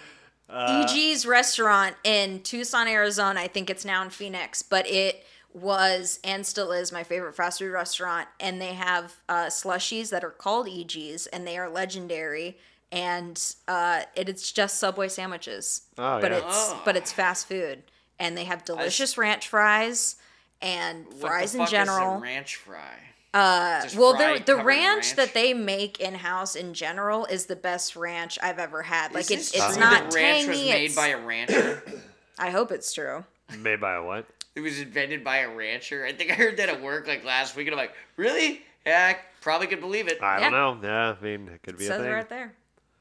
[0.51, 3.41] Eegee's restaurant in Tucson, Arizona.
[3.41, 7.59] I think it's now in Phoenix, but it was and still is my favorite fast
[7.59, 8.29] food restaurant.
[8.39, 12.59] And they have uh, slushies that are called Eegee's, and they are legendary.
[12.93, 16.39] And uh, it, it's just Subway sandwiches, Oh, but yeah.
[16.39, 16.83] it's Oh.
[16.85, 17.83] but it's fast food,
[18.19, 20.17] and they have delicious ranch fries
[20.63, 22.21] and What the fries in fuck is a general.
[22.21, 22.95] ranch fry.
[23.38, 25.16] Uh, Just well, the fried, the covered ranch, ranch?
[25.16, 29.12] that they make in house in general is the best ranch I've ever had.
[29.12, 30.49] Like Is it's this it's true not that ranch tangy.
[30.49, 31.83] was made it's, by a rancher.
[32.38, 33.25] I hope it's true.
[33.59, 34.27] Made by a what?
[34.55, 36.07] it was invented by a rancher.
[36.07, 38.62] I think I heard that at work like last week, and I'm like, really?
[38.87, 40.22] Yeah, I probably could believe it.
[40.22, 40.49] I Yeah.
[40.51, 40.88] don't know.
[40.88, 42.11] Yeah, I mean, it could be a says thing.
[42.11, 42.55] right there.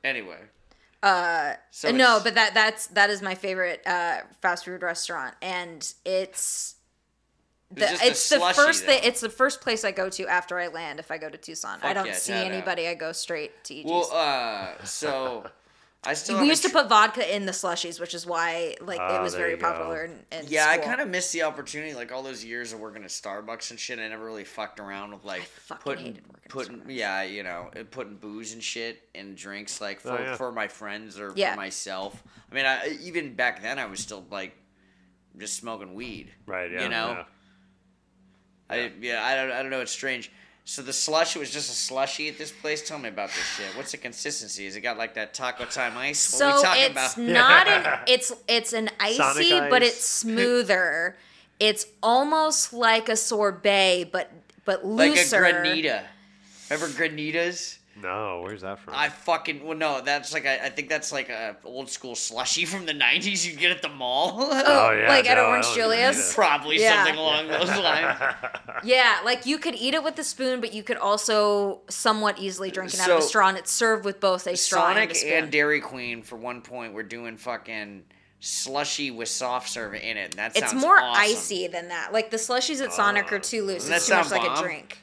[0.04, 0.40] Anyway.
[1.02, 5.36] Uh, So no, it's- but that that's that is my favorite uh, fast food restaurant,
[5.42, 6.76] and it's
[7.76, 9.02] the, It's just it's the slushy, first thing.
[9.04, 11.80] It's the first place I go to after I land if I go to Tucson.
[11.84, 12.52] I don't yeah, see shout out.
[12.52, 12.88] anybody.
[12.88, 13.86] I go straight to Eegee's.
[13.86, 15.46] Well, uh, so
[16.04, 19.00] I still we haven't used to put vodka in the slushies, which is why like
[19.00, 20.06] it Oh, was very popular.
[20.06, 21.94] In, in Yeah, I kind of missed the opportunity.
[21.94, 25.12] Like all those years of working at Starbucks and shit, I never really fucked around
[25.14, 26.96] with like fucking putting, hated working putting, Starbucks.
[26.96, 30.36] yeah, you know, putting booze and shit in drinks, like for, Oh, yeah.
[30.36, 31.52] for my friends or Yeah.
[31.56, 32.24] for myself.
[32.52, 34.56] I mean, I, even back then, I was still like
[35.38, 36.32] just smoking weed.
[36.46, 36.72] Right.
[36.72, 36.84] Yeah.
[36.84, 37.26] You know?
[38.70, 38.76] Yeah.
[38.76, 39.82] I yeah, I don't, I don't know.
[39.82, 40.32] It's strange.
[40.68, 42.82] So the slush it was just a slushy at this place.
[42.88, 43.68] Tell me about this shit.
[43.78, 44.66] What's the consistency?
[44.66, 46.34] Has it got like that taco time ice?
[46.34, 47.18] What are So we talking it's about?
[47.34, 51.18] not an it's it's an icy, Sonic but it's smoother.
[51.60, 54.32] it's almost like a sorbet, but
[54.66, 55.42] but looser.
[55.42, 56.04] like a granita.
[56.72, 57.78] Remember granitas?
[58.02, 58.94] No, where's that from?
[58.96, 62.66] I fucking well no, that's like I, I think that's like a old school slushy
[62.66, 64.34] from the '90s you get at the mall.
[64.38, 66.34] Oh, oh yeah, like at no, I Orange Julius.
[66.36, 67.04] Probably Yeah.
[67.06, 68.20] something along those lines.
[68.84, 72.70] Yeah, like you could eat it with a spoon, but you could also somewhat easily
[72.70, 75.02] drink it out of a straw, and it's served with both a straw and a
[75.02, 75.32] Sonic spoon.
[75.44, 78.04] and Dairy Queen for one point were doing fucking
[78.42, 80.32] slushy with soft serve in it.
[80.32, 81.22] And that it's more awesome.
[81.24, 82.12] icy than that.
[82.14, 83.90] Like the slushies at Sonic are too loose.
[83.90, 85.00] It's too much sound like a drink.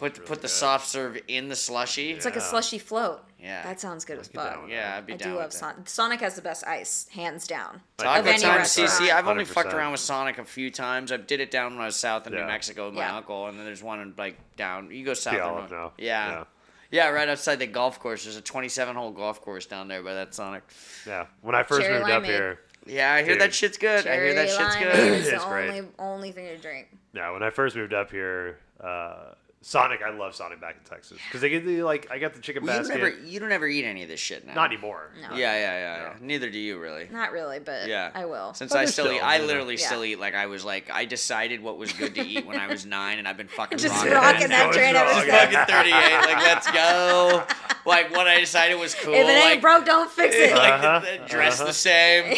[0.00, 0.48] Put really put the good.
[0.50, 2.10] soft serve in the slushy.
[2.10, 2.44] It's like a Yeah.
[2.44, 3.22] slushy float.
[3.38, 3.62] Yeah.
[3.62, 4.62] that sounds good as get down fuck.
[4.64, 5.20] with yeah, I'd be down.
[5.20, 5.56] I down do with love that.
[5.58, 5.88] Sonic.
[5.88, 7.80] Sonic has the best ice, hands down.
[7.98, 8.90] Like, of any time, restaurant.
[8.90, 9.10] CC.
[9.10, 9.74] I've only fucked 100%.
[9.78, 11.10] around with Sonic a few times.
[11.12, 12.46] I did it down when I was south in New Yeah.
[12.46, 13.16] Mexico with my Yeah.
[13.16, 14.90] uncle, and then there's one in like down.
[14.90, 15.34] You go south.
[15.36, 15.92] or Puyallup now.
[15.96, 16.30] Yeah.
[16.30, 16.44] Yeah.
[16.90, 18.24] yeah, right outside the golf course.
[18.24, 20.62] There's a 27 hole golf course down there by that Sonic.
[21.06, 21.24] Yeah.
[21.40, 22.26] When I first Cherry moved up limeade.
[22.26, 23.42] here, Yeah, I hear Dude.
[23.42, 24.06] that shit's good.
[24.06, 24.94] I hear that Cherry shit's good.
[25.12, 25.68] is the It's great.
[25.70, 26.88] only only thing to drink.
[27.14, 31.18] yeah, when I first moved up here, uh, Sonic, I love Sonic back in Texas
[31.28, 32.98] because they get the like, I got the chicken Well, you basket.
[32.98, 34.54] don't ever, you don't ever eat any of this shit now.
[34.54, 35.10] Not anymore.
[35.20, 35.36] No.
[35.36, 36.12] Yeah, yeah, yeah, yeah.
[36.18, 36.26] No.
[36.26, 37.08] Neither do you really.
[37.12, 38.54] Not really, but Yeah, I will.
[38.54, 39.46] Since But I there's still, eat, I you know.
[39.48, 39.86] literally Yeah.
[39.86, 42.68] still eat like I was like I decided what was good to eat when I
[42.68, 44.48] was nine, and I've been fucking Just rocking, rocking it.
[44.48, 45.30] that train it's ever since.
[45.30, 45.92] fucking 38.
[46.34, 47.44] Like let's go.
[47.86, 49.14] Like what I decided was cool.
[49.14, 50.52] If it ain't like, broke, don't fix it.
[50.56, 51.66] like Uh-huh, the- the dress uh-huh.
[51.68, 52.36] the same.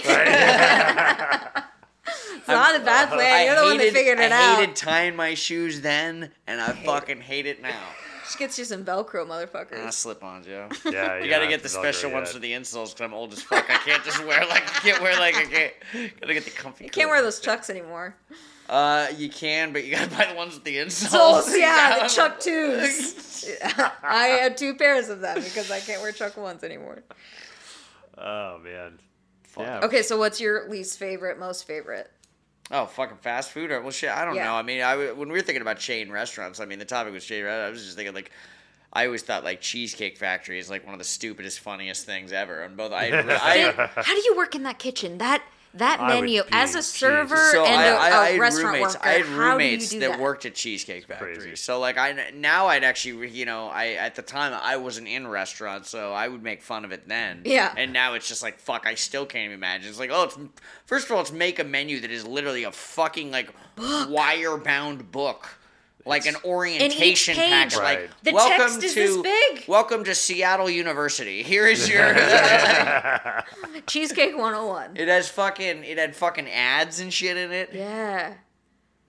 [2.43, 3.47] It's not a bad plan.
[3.47, 4.33] You're the one that figured it out.
[4.33, 4.59] I out.
[4.61, 7.81] hated tying my shoes then, and I fucking hate it now.
[8.25, 9.85] Just gets you some Velcro, motherfuckers.
[9.85, 10.69] Ah, slip on, yo.
[10.91, 12.35] Yeah, You you gotta get the Velcro special ones yet.
[12.35, 13.69] for the insoles because I'm old as fuck.
[13.69, 15.73] I can't just wear like I can't wear like I can't.
[16.21, 16.85] Gotta get the comfy.
[16.85, 18.17] you can't wear those chucks anymore.
[18.69, 21.11] Uh, you can, but you gotta buy the ones with the insoles.
[21.11, 23.51] Souls, yeah, the Chuck twos.
[24.03, 27.03] I had two pairs of them because I can't wear Chuck ones anymore.
[28.17, 28.99] Oh man.
[29.59, 29.81] Yeah.
[29.83, 32.11] Okay, so what's your least favorite, most favorite?
[32.73, 34.11] Oh, fucking fast food or well, shit.
[34.11, 34.47] I don't Yeah.
[34.47, 34.55] know.
[34.55, 37.25] I mean, I when we were thinking about chain restaurants, I mean, the topic was
[37.25, 37.45] chain.
[37.45, 37.69] restaurants.
[37.69, 38.31] I was just thinking like.
[38.95, 42.63] I always thought like Cheesecake Factory is like one of the stupidest, funniest things ever.
[42.63, 43.07] And both I,
[43.97, 45.17] I, How do you work in that kitchen?
[45.17, 45.43] That
[45.75, 48.41] that I menu be- as a server so and I, a I, a I had
[48.41, 48.95] restaurant roommates.
[48.95, 49.09] worker.
[49.09, 51.35] I had how roommates do you do that, that, worked at Cheesecake Factory.
[51.37, 51.57] Crazy.
[51.57, 55.27] So like I now I'd actually you know I at the time I wasn't in
[55.27, 57.43] restaurants, so I would make fun of it then.
[57.45, 57.73] Yeah.
[57.77, 58.87] And now it's just like fuck.
[58.87, 59.89] I still can't even imagine.
[59.89, 60.39] It's like oh, it's
[60.85, 63.51] first of all, it's make a menu that is literally a fucking like
[64.09, 65.49] wire bound book.
[66.05, 68.01] Like an orientation page- pack, Right.
[68.01, 69.65] like The welcome text is to this big.
[69.69, 71.43] welcome to Seattle University.
[71.43, 72.13] Here is your.
[73.87, 74.97] Cheesecake 101.
[74.97, 77.71] it has fucking it had fucking ads and shit in it.
[77.73, 78.35] Yeah.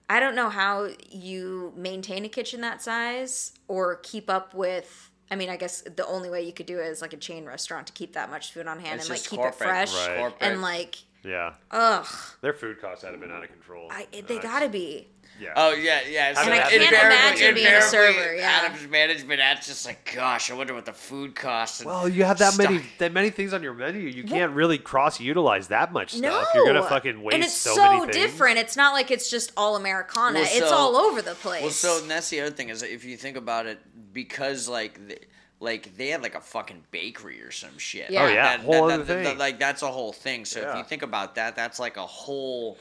[0.08, 5.10] I don't know how you maintain a kitchen that size or keep up with.
[5.30, 7.46] I mean, I guess the only way you could do it is like a chain
[7.46, 9.94] restaurant to keep that much food on hand It's and like keep corporate, it fresh
[10.08, 10.34] Right.
[10.40, 12.06] and like Yeah, Ugh,
[12.42, 13.88] their food costs had to been out of control.
[13.90, 15.08] I, Uh, they gotta be.
[15.40, 15.52] Yeah.
[15.56, 16.32] Oh yeah, yeah.
[16.34, 18.62] So And I can't imagine being a server, yeah.
[18.64, 21.80] Adam's management ad's just like, gosh, I wonder what the food costs.
[21.80, 24.00] and Well, you have that many that many things on your menu.
[24.08, 26.48] You can't really cross utilize that much No, stuff.
[26.54, 27.34] You're gonna fucking waste so much.
[27.34, 28.58] and it's so, so, many different.
[28.58, 30.38] It's not like it's just all Americana.
[30.40, 31.62] Well, it's all over the place.
[31.62, 33.80] Well, so and that's the other thing is that if you think about it,
[34.12, 35.08] because like.
[35.08, 35.18] The,
[35.60, 38.10] like they had like a fucking bakery or some shit.
[38.10, 38.24] Yeah.
[38.24, 39.38] Oh, yeah, That- whole that- other that- that- thing.
[39.38, 40.44] like that's a whole thing.
[40.44, 42.76] So if you think about that, that's like a whole.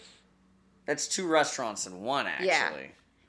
[0.86, 2.48] That's two restaurants in one, actually.
[2.48, 2.72] Yeah.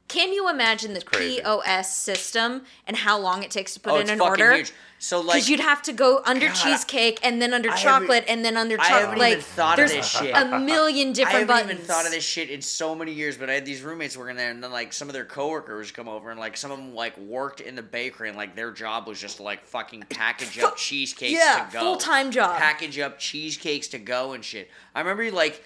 [0.06, 1.40] Can you imagine the crazy.
[1.40, 4.54] POS system and how long it takes to put Oh, in an fucking order?
[4.56, 4.72] huge.
[4.98, 8.24] So Because like you'd have to go under God, cheesecake and then under I chocolate
[8.28, 9.00] and then under I chocolate.
[9.02, 10.36] haven't Like even thought of there's this shit.
[10.36, 11.34] a million different.
[11.36, 11.72] I haven't buttons.
[11.72, 14.36] even thought of this shit in so many years, but I had these roommates working
[14.36, 16.94] there, and then like some of their coworkers come over, and like some of them
[16.94, 20.58] like worked in the bakery, and like their job was just to like fucking package
[20.58, 22.58] up cheesecakes Yeah, to go, full-time job.
[22.58, 24.70] package up cheesecakes to go and shit.
[24.94, 25.64] I remember like.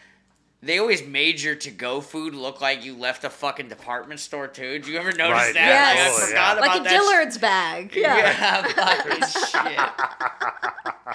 [0.60, 4.80] They always made your to-go food look like you left a fucking department store too.
[4.80, 5.94] Do you ever notice Right, that?
[5.96, 6.14] Yes.
[6.14, 6.52] Like, I forgot yeah.
[6.52, 7.92] about like a that sh- Dillard's bag.
[7.94, 8.16] Yeah.
[8.16, 11.14] Yeah, fucking oh,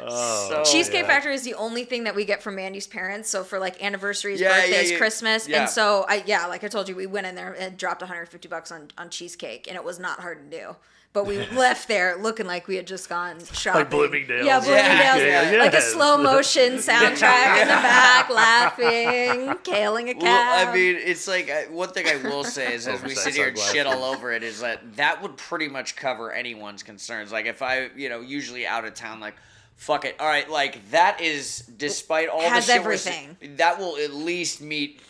[0.00, 1.06] Oh, So- Cheesecake yeah.
[1.06, 3.28] Factory is the only thing that we get from Mandy's parents.
[3.28, 4.98] So for like anniversaries, Yeah, yeah, birthdays, yeah.
[4.98, 5.60] Christmas, Yeah.
[5.60, 8.48] and so I yeah, like I told you, we went in there and dropped 150
[8.48, 10.76] bucks on on cheesecake, and it was not hard to do.
[11.12, 13.80] But we left there looking like we had just gone shopping.
[13.82, 14.46] Like Bloomingdale's.
[14.46, 15.18] Yeah, Bloomingdale's.
[15.22, 18.30] Yeah, yeah, Like a slow motion soundtrack in the back,
[18.76, 20.22] laughing, kailing a cab.
[20.22, 23.48] Well, I mean, it's like one thing I will say is, as we sit here
[23.48, 27.30] and shit all over it, is that that would pretty much cover anyone's concerns.
[27.32, 29.34] Like if I, you know, usually out of town, like.
[29.74, 30.14] Fuck it.
[30.20, 33.56] All right, like that is despite all Has the shit we're s- everything.
[33.56, 35.00] that will at least meet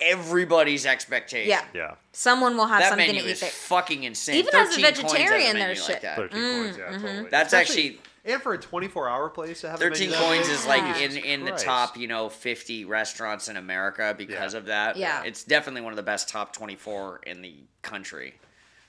[0.00, 1.48] everybody's expectation.
[1.50, 1.64] yeah.
[1.74, 1.94] Yeah.
[2.12, 3.50] someone will have That something menu to eat is there.
[3.50, 4.36] fucking insane.
[4.36, 6.02] Even as a vegetarian, menu there's like shit.
[6.02, 6.16] that.
[6.16, 7.12] 13 coins, yeah, totally.
[7.12, 10.48] Mm, That's Especially- and for a 24 hour place to have a menu Thirteen coins
[10.48, 14.58] is like Jesus in in the top, you know, fifty restaurants in America because Yeah.
[14.58, 14.96] of that.
[14.96, 15.22] Yeah.
[15.24, 18.34] it's definitely one of the best top twenty four in the country.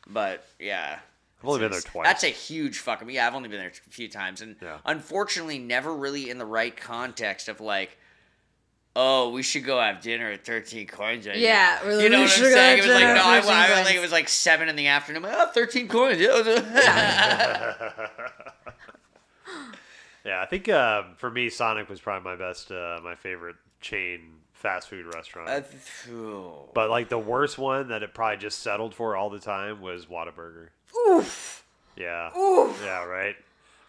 [0.07, 0.99] But yeah,
[1.41, 2.05] I've only been there twice.
[2.07, 3.09] That's a huge fucking.
[3.11, 4.79] Yeah, I've only been there a few times, and Yeah.
[4.83, 7.97] unfortunately, never really in the right context of like.
[9.01, 11.25] Oh, we should go have dinner at Thirteen Coins.
[11.25, 11.87] Right Yeah, now.
[11.87, 12.77] really, you know we what should I'm go saying?
[12.79, 13.87] have It was like no, at I, 13 I Coins.
[13.87, 15.23] think it was like seven in the afternoon.
[15.23, 16.19] I'm like, oh, 13 coins.
[16.19, 16.33] Yeah.
[20.25, 24.21] yeah, I think uh, for me, Sonic was probably my best, uh, my favorite chain
[24.53, 25.49] fast food restaurant.
[25.49, 26.51] Uh, phew.
[26.73, 30.05] but like the worst one that it probably just settled for all the time was
[30.07, 30.67] Whataburger.
[31.07, 31.63] Oof.
[31.95, 32.35] Yeah.
[32.37, 32.81] Oof.
[32.83, 33.35] Yeah, right.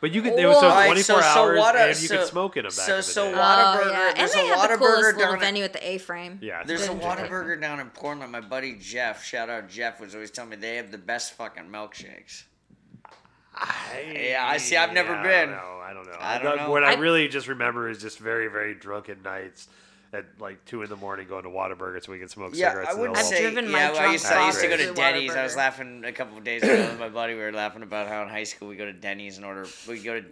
[0.00, 0.32] But you could.
[0.38, 0.68] It was so Whoa.
[0.70, 2.92] Alright, 24 so- so hours, Whata- and you so- could smoke in them back so-
[2.92, 3.36] in the so day.
[3.38, 4.08] Whata- Oh, Whataburger- yeah.
[4.08, 6.38] And there's they a had the Whataburger coolest little down at- venue at the A-frame.
[6.40, 8.32] yeah, There's a Didn't- Whataburger down in Portland.
[8.32, 11.64] My buddy Jeff, shout out Jeff, was always telling me they have the best fucking
[11.70, 12.44] milkshakes.
[14.12, 15.48] Yeah, I see, I've never I been.
[15.50, 15.80] don't know.
[15.84, 16.16] I don't know.
[16.18, 16.70] I don't know.
[16.70, 19.68] What I, I- really just remember is just very, very drunken nights
[20.12, 22.94] at like two in the morning going to Whataburger so we can smoke Yeah, cigarettes.
[22.94, 23.42] I wouldn't say, I've say.
[23.42, 25.30] driven my yeah, well, I used, to, I used to go to to Denny's.
[25.30, 27.34] I was laughing a couple of days ago with my buddy.
[27.34, 29.66] We were laughing about how in high school we go to Denny's and order.
[29.88, 30.26] We go to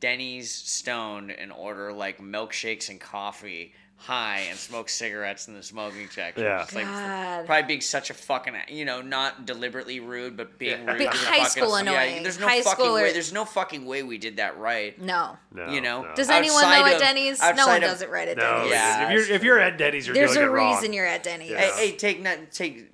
[0.00, 3.72] Denny's Stone and order like milkshakes and coffee
[4.04, 6.44] high and smoke cigarettes in the smoking section.
[6.44, 6.62] Yeah.
[6.62, 7.46] It's like God.
[7.46, 10.98] probably being such a fucking you know not deliberately rude but being rude.
[10.98, 13.12] Be- to the high fucking- school yeah, there's no High fucking schooler- way.
[13.12, 15.00] There's no fucking way we did that right.
[15.00, 15.36] No.
[15.52, 16.02] No, you know?
[16.02, 16.14] no.
[16.14, 17.40] Does anyone know Outside at of- Denny's?
[17.40, 18.70] No one of- does it right at No, Denny's.
[18.72, 19.04] Yeah.
[19.04, 20.74] if you're if you're at Denny's, you're There's doing a it wrong.
[20.76, 21.50] reason you're at Denny's.
[21.50, 21.60] Yeah.
[21.72, 22.52] Hey, hey, take that.
[22.52, 22.90] Take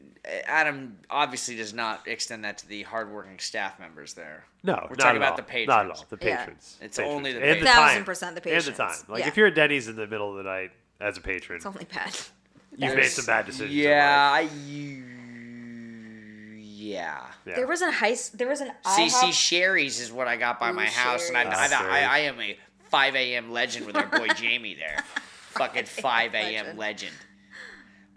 [0.47, 0.99] Adam.
[1.09, 4.45] Obviously, does not extend that to the hardworking staff members there.
[4.63, 5.37] No, We're not talking at about all.
[5.39, 5.69] the patrons.
[5.69, 6.07] Not at all.
[6.11, 6.37] The Yeah.
[6.37, 6.77] patrons.
[6.83, 7.17] It's Patrons.
[7.17, 7.57] only the patrons.
[7.59, 7.75] and the patrons.
[7.87, 8.05] Thousand time.
[8.05, 8.67] percent the patrons.
[8.69, 8.97] And the time.
[9.09, 9.29] Like Yeah.
[9.29, 10.71] if you're at Denny's in the middle of the night
[11.01, 12.17] as a patron, It's only bad.
[12.77, 13.71] you've made some bad decisions.
[13.73, 14.51] in Yeah, life.
[14.53, 14.57] I.
[16.57, 17.27] Yeah.
[17.47, 17.55] Yeah.
[17.57, 18.13] There was a high.
[18.13, 19.33] s- There was an CC IHOP.
[19.33, 21.73] Shari's is what I got by Ooh, my house, and I, I, Shari's.
[21.73, 22.57] I, I am a
[22.89, 23.53] 5 a.m.
[23.53, 25.03] legend with our boy Jamie there.
[25.51, 26.77] Fucking 5 a.m.
[26.77, 27.13] Legend.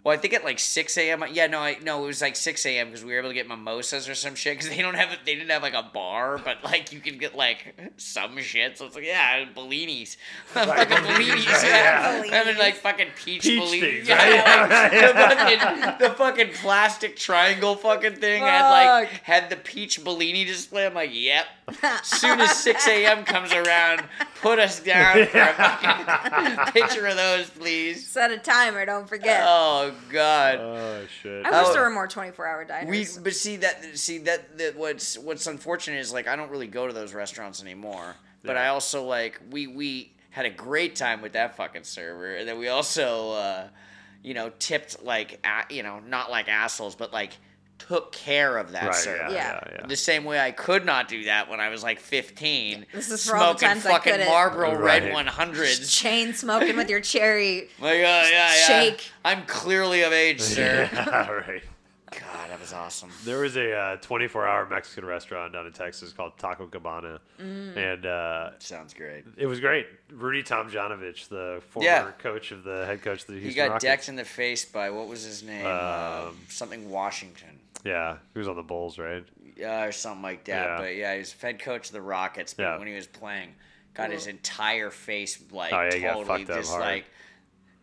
[0.04, 0.06] Legend.
[0.06, 1.24] Well, I think at like 6 a.m.
[1.32, 2.88] Yeah, no, I, no, it was like 6 a.m.
[2.88, 5.34] because we were able to get mimosas or some shit because they don't have they
[5.34, 8.76] didn't have like a bar, but like you can get like some shit.
[8.78, 10.16] So it's like yeah, Bellinis,
[10.48, 12.22] fucking Bellinis, yeah.
[12.24, 12.34] Yeah.
[12.34, 13.80] having like fucking peach, Peach Bellini.
[13.80, 14.92] things, Yeah, right?
[14.92, 20.44] like, the fucking the fucking plastic triangle fucking thing had like had the peach Bellini
[20.44, 20.86] display.
[20.86, 21.46] I'm like, yep.
[21.82, 23.24] As soon as 6 a.m.
[23.24, 24.04] comes around,
[24.42, 28.06] put us down for a fucking picture of those, please.
[28.06, 28.84] Set a timer.
[28.84, 29.42] Don't forget.
[29.46, 30.58] Oh God.
[30.60, 31.44] Oh shit.
[31.46, 31.72] I wish Oh.
[31.72, 33.16] there were more 24-hour diners.
[33.16, 36.66] We but see that see that that what's what's unfortunate is like I don't really
[36.66, 38.14] go to those restaurants anymore.
[38.42, 42.46] But I also like we we had a great time with that fucking server, and
[42.46, 43.68] then we also uh,
[44.22, 47.38] you know tipped like you know not like assholes, but like
[47.78, 48.94] took care of that Right.
[48.94, 49.32] service.
[49.32, 49.36] Yeah.
[49.36, 49.60] Yeah.
[49.66, 49.76] Yeah.
[49.80, 49.86] yeah.
[49.86, 52.86] The same way I could not do that when I was like 15.
[52.92, 54.28] This is for all the smoking times I fucking couldn't.
[54.28, 55.02] Marlboro Right.
[55.02, 55.90] Red 100s.
[55.94, 57.68] Chain smoking with your cherry.
[57.80, 58.66] Like, uh, yeah, yeah.
[58.66, 59.10] Shake.
[59.24, 60.88] I'm clearly of age, sir.
[60.92, 61.62] Yeah, right.
[62.10, 63.10] God, that was awesome.
[63.24, 67.76] There was a uh, 24-hour Mexican restaurant down in Texas called Taco Cabana, Mm.
[67.76, 69.24] and uh, Sounds great.
[69.36, 69.88] it was great.
[70.12, 72.10] Rudy Tomjanovich, the former Yeah.
[72.18, 73.82] coach of the head coach of the Houston He got Rockets.
[73.84, 75.66] decked in the face by what was his name?
[75.66, 75.72] Um,
[76.28, 77.58] Um, something Washington.
[77.84, 79.24] Yeah, he was on the Bulls, right?
[79.56, 80.66] Yeah, or something like that.
[80.66, 80.76] Yeah.
[80.78, 82.54] But yeah, he was head coach of the Rockets.
[82.54, 82.78] But Yeah.
[82.78, 83.54] when he was playing,
[83.94, 86.80] got his entire face like Oh, yeah, totally just hard.
[86.82, 87.04] like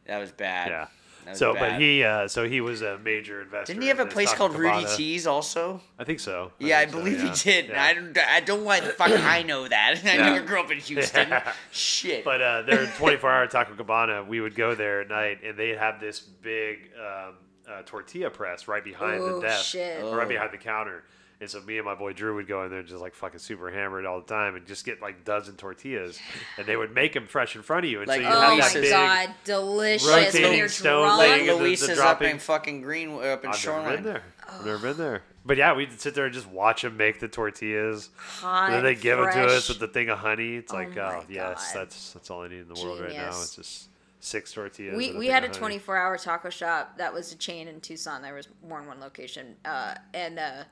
[0.05, 0.69] that was bad.
[0.69, 0.87] Yeah.
[1.29, 1.59] Was So, bad.
[1.73, 3.73] but he, uh, so he was a major investor.
[3.73, 5.79] didn't he have a place called Rudy T's also?
[5.99, 6.51] I think so.
[6.57, 7.33] Yeah, I think so, believe yeah.
[7.35, 7.65] he did.
[7.69, 7.83] Yeah.
[7.83, 8.17] I don't.
[8.17, 10.01] I don't the fuck I know that.
[10.03, 10.29] I Yeah.
[10.33, 11.29] never grew up in Houston.
[11.29, 11.53] Yeah.
[11.71, 12.25] Shit.
[12.25, 15.99] But uh, their 24-hour Taco Cabana, we would go there at night, and they have
[15.99, 17.35] this big um,
[17.71, 20.03] uh, tortilla press right behind Oh, the desk, shit.
[20.03, 20.29] or right Oh.
[20.29, 21.03] behind the counter.
[21.39, 23.39] And so me and my boy Drew would go in there and just like fucking
[23.39, 26.19] super hammered all the time, and just get like dozen tortillas,
[26.59, 28.39] and they would make them fresh in front of you, and Like so you Oh
[28.41, 28.91] have my that big.
[28.91, 31.17] god, delicious when rotating you're stone drunk.
[31.17, 31.47] like thing.
[31.47, 33.83] the- the Luis's up dropping- in fucking Green up in I've Shoreline.
[33.85, 34.23] never been there.
[34.49, 35.21] I've never been there.
[35.43, 38.09] But yeah, we'd sit there and just watch them make the tortillas.
[38.15, 40.57] Hot, and then they give them to us with the thing of honey.
[40.57, 41.79] It's Oh like, my oh, yes, God.
[41.81, 43.29] that's that's all I need in the world right now.
[43.29, 43.87] It's just
[44.21, 44.95] six tortillas.
[44.95, 48.21] we we had a 24 hour taco shop that was a chain in Tucson.
[48.21, 50.63] There was more than one location, uh, and uh,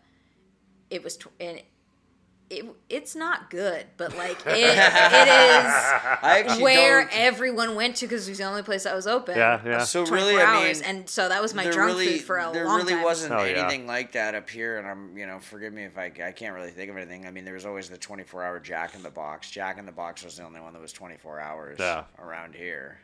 [0.90, 1.62] it was tw- and
[2.52, 4.74] it it's not good, but like it, it is
[6.24, 7.10] I where don't.
[7.20, 9.38] everyone went to because it was the only place that was open.
[9.38, 9.84] Yeah, yeah.
[9.84, 12.22] So 24 really, I hours, mean, and so that was my there drunk really, food
[12.22, 12.86] for a long really time.
[12.86, 13.52] There really wasn't Oh, yeah.
[13.62, 16.56] anything like that up here, and I'm, you know, forgive me if I, I can't
[16.56, 17.28] really think of anything.
[17.28, 19.52] I mean, there was always the 24 hour Jack in the Box.
[19.52, 22.06] Jack in the Box was the only one that was 24 hours Yeah.
[22.18, 22.98] around here.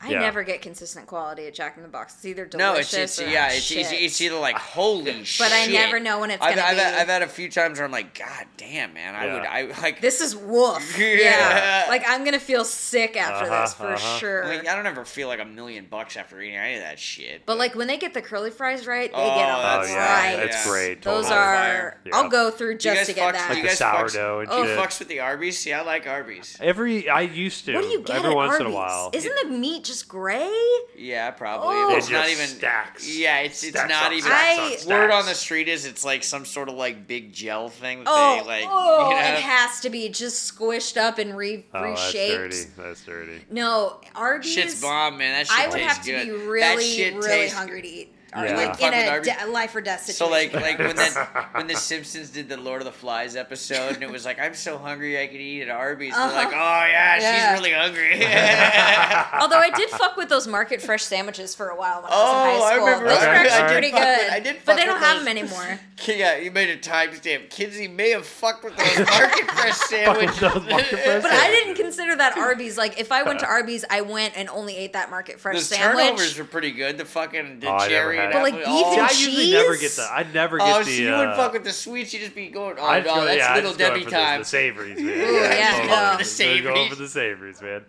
[0.00, 0.18] I Yeah.
[0.20, 2.14] never get consistent quality at Jack in the Box.
[2.16, 3.78] It's either No, delicious it's, it's or yeah, it's, shit.
[3.78, 5.38] it's, it's either like holy shit.
[5.48, 6.82] But I never know when it's I've, gonna I've, be.
[6.82, 9.32] I've had a few times where I'm like, God damn, man, I Yeah.
[9.34, 9.42] would,
[9.76, 10.00] I like.
[10.02, 10.98] This is woof.
[10.98, 11.06] Yeah.
[11.16, 11.84] Yeah.
[11.88, 14.18] Like I'm gonna feel sick after Uh-huh, this for uh-huh.
[14.18, 14.44] sure.
[14.46, 17.46] Like, I don't ever feel like a million bucks after eating any of that shit.
[17.46, 19.92] but like when they get the curly fries right, they Oh, get them that's- Oh
[19.94, 20.36] yeah, right.
[20.36, 20.70] that's Yeah.
[20.70, 21.02] great.
[21.02, 21.40] Those totally.
[21.40, 21.54] are.
[21.54, 22.00] Fire.
[22.04, 22.16] Yeah.
[22.16, 23.48] I'll go through just to get fucks- that.
[23.48, 25.58] do Like you the guys fucks- sourdough and Oh, fucks with the Arby's.
[25.58, 26.56] See, I like Arby's.
[26.60, 27.74] Every I used to.
[27.74, 28.66] what do you get every at once Arby's?
[28.66, 29.10] in a while.
[29.14, 30.50] Isn't the meat just gray?
[30.96, 31.76] Yeah, probably.
[31.76, 31.96] Oh.
[31.96, 33.08] It's not even stacks.
[33.16, 34.30] Yeah, it's it's not on even.
[34.32, 38.04] I- Word on the street is it's like some sort of like big gel thing.
[38.04, 39.20] That Oh, they, like, oh, you know?
[39.22, 42.56] it has to be just squished up and re- Oh, that's dirty.
[42.76, 43.44] That's dirty.
[43.50, 44.52] No, Arby's.
[44.52, 45.32] Shit's bomb, man.
[45.34, 46.24] That shit I would tastes have to good.
[46.26, 48.13] be really, really tastes hungry to eat.
[48.36, 48.56] Yeah.
[48.56, 50.26] Like in a de- life or death situation.
[50.26, 53.94] So like like when that when the Simpsons did the Lord of the Flies episode
[53.94, 56.14] and it was like I'm so hungry I could eat at Arby's.
[56.14, 56.54] They're like, uh-huh.
[56.56, 57.54] oh yeah, Yeah.
[57.54, 58.14] she's really hungry.
[59.40, 62.24] Although I did fuck with those market fresh sandwiches for a while when I was
[62.24, 62.86] Oh, in I high school.
[62.86, 64.30] remember- Those were actually pretty fuck with- good.
[64.32, 65.24] I did but they don't with have those.
[65.26, 65.80] them anymore.
[66.06, 67.50] yeah, you made a timestamp.
[67.50, 70.40] Kids, he may have fucked with those market fresh sandwiches.
[70.40, 72.76] those market fresh But I didn't consider that Arby's.
[72.76, 75.64] Like if I went to Arby's, I went and only ate that market fresh The
[75.64, 76.04] sandwich.
[76.06, 76.98] turnovers were pretty good.
[76.98, 78.32] The fucking the Oh, cherry had and.
[78.32, 80.02] But, like, apple- beef oh, and I usually never get the.
[80.10, 80.84] I never get Oh, the.
[80.84, 82.12] so you uh, wouldn't fuck with the sweets?
[82.14, 82.76] You just be going.
[82.78, 84.38] Oh I'd no, go- that's yeah, little Debbie for time.
[84.38, 85.06] The, the savories, man.
[85.08, 85.88] Ooh, yeah, totally.
[85.88, 85.94] no.
[86.12, 86.88] For the Just Go savories.
[86.88, 87.84] for the savories, man.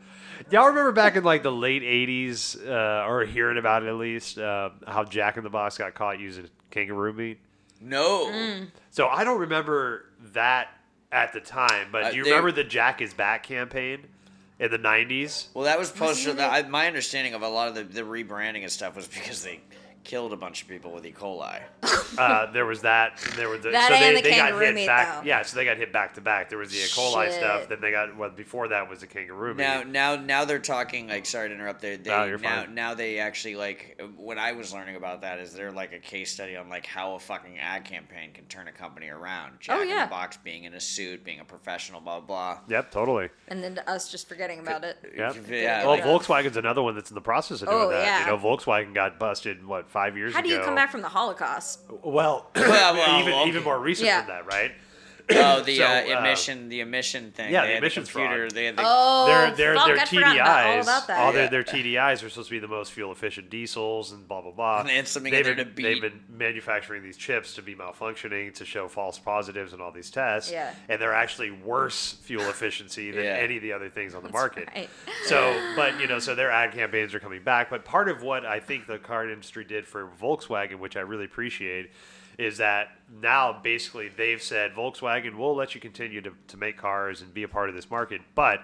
[0.52, 4.38] Y'all remember back in like the late '80s, uh, or hearing about it at least,
[4.38, 7.40] uh, how Jack in the Box got caught using kangaroo meat.
[7.82, 8.26] No.
[8.28, 8.68] Mm.
[8.92, 10.70] So I don't remember that
[11.12, 14.06] at the time, but Uh, do you remember the Jack is Back campaign
[14.60, 15.48] in the '90s?
[15.54, 16.24] Well, that was post.
[16.24, 18.96] he in That, I, my understanding of a lot of the, the rebranding and stuff
[18.96, 19.62] was because they
[20.06, 21.12] killed a bunch of people with E.
[21.12, 21.60] coli.
[22.18, 23.18] uh, there was that.
[23.36, 25.22] There was the, That so they, and the they got kangaroo hit meat, back.
[25.24, 25.28] though.
[25.28, 26.50] Yeah, so they got hit back to back.
[26.50, 26.82] There was the E.
[26.84, 27.68] coli stuff.
[27.68, 29.88] Then they got well before that was the kangaroo Now, meat.
[29.88, 31.08] now, now they're talking.
[31.10, 31.82] Like, sorry to interrupt.
[31.82, 32.76] They, they No, you're now, fine.
[32.76, 34.02] now they actually like.
[34.16, 37.16] What I was learning about that is they're like a case study on like how
[37.16, 39.54] a fucking ad campaign can turn a company around.
[39.60, 40.06] Jack Oh, yeah.
[40.06, 42.60] the Box being in a suit, being a professional, blah blah.
[42.70, 43.30] Yep, totally.
[43.48, 44.98] And then us just forgetting about it.
[45.18, 45.36] Yep.
[45.50, 48.04] Yeah, well, Volkswagen's another one that's in the process of doing Oh, that.
[48.06, 48.20] yeah.
[48.22, 50.58] You know, Volkswagen got busted what five years How do ago.
[50.58, 51.80] you come back from the Holocaust?
[52.04, 53.48] Well, well, even okay.
[53.48, 54.20] even more recent Yeah.
[54.20, 54.74] than that, right?
[55.32, 57.52] Oh, the So, uh, uh, emission, the emission thing.
[57.52, 58.42] yeah, They the had emissions computer.
[58.44, 58.52] fraud.
[58.52, 61.20] They had the, Oh, their their fuck, their I'd forgotten about, all TDIs, about that.
[61.20, 61.50] all their Yeah.
[61.50, 64.80] their TDIs are supposed to be the most fuel efficient diesels and blah blah blah.
[64.82, 67.62] And they had something they've there been, to beat- They've been manufacturing these chips to
[67.64, 70.52] be malfunctioning to show false positives in all these tests.
[70.52, 70.74] Yeah.
[70.90, 73.32] and they're actually worse fuel efficiency than Yeah.
[73.32, 74.70] any of the other things on the market.
[74.76, 74.90] right.
[75.26, 77.70] So, but you know, so their ad campaigns are coming back.
[77.70, 81.26] But part of what I think the car industry did for Volkswagen, which I really
[81.26, 81.92] appreciate,
[82.38, 82.90] is that
[83.22, 87.44] now basically they've said Volkswagen will let you continue to, to make cars and be
[87.44, 88.62] a part of this market, but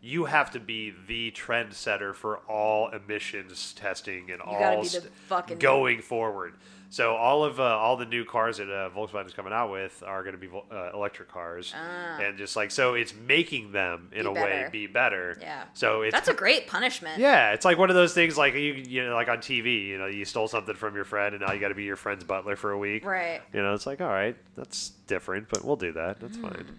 [0.00, 6.02] you have to be the trendsetter for all emissions testing and gotta all st- going
[6.02, 6.54] forward.
[6.94, 10.00] So all of uh, all the new cars that uh, Volkswagen is coming out with
[10.06, 14.28] are going to be uh, electric cars, and just like so, it's making them in
[14.28, 14.32] Ah.
[14.32, 15.36] Be a way be better.
[15.40, 15.64] Yeah.
[15.72, 17.18] So it's That's a great punishment.
[17.18, 19.98] yeah, it's like one of those things like you you know like on TV, you
[19.98, 22.22] know, you stole something from your friend and now you got to be your friend's
[22.22, 23.04] butler for a week.
[23.04, 23.42] Right.
[23.52, 26.18] You know, it's like all right, that's different, but we'll do that.
[26.18, 26.20] Mm.
[26.20, 26.78] That's fine.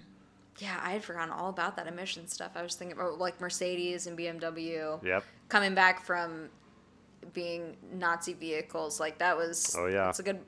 [0.59, 2.51] Yeah, I had forgotten all about that emission stuff.
[2.55, 5.25] I was thinking about like Mercedes and BMW Yep.
[5.49, 6.47] coming back from
[7.33, 8.99] being Nazi vehicles.
[8.99, 9.75] Like that was.
[9.77, 10.09] Oh, yeah.
[10.09, 10.39] It's a good,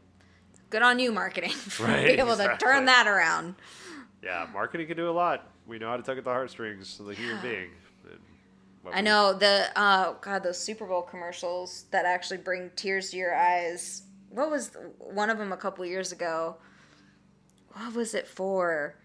[0.69, 3.55] good on you, marketing, for Right, being able to turn that around.
[4.23, 5.47] Yeah, marketing can do a lot.
[5.67, 7.69] We know how to tug at the heartstrings of the human being.
[8.93, 13.17] I we- know the uh God those Super Bowl commercials that actually bring tears to
[13.17, 14.03] your eyes.
[14.29, 16.55] What was one of them a couple years ago?
[17.73, 18.95] What was it for?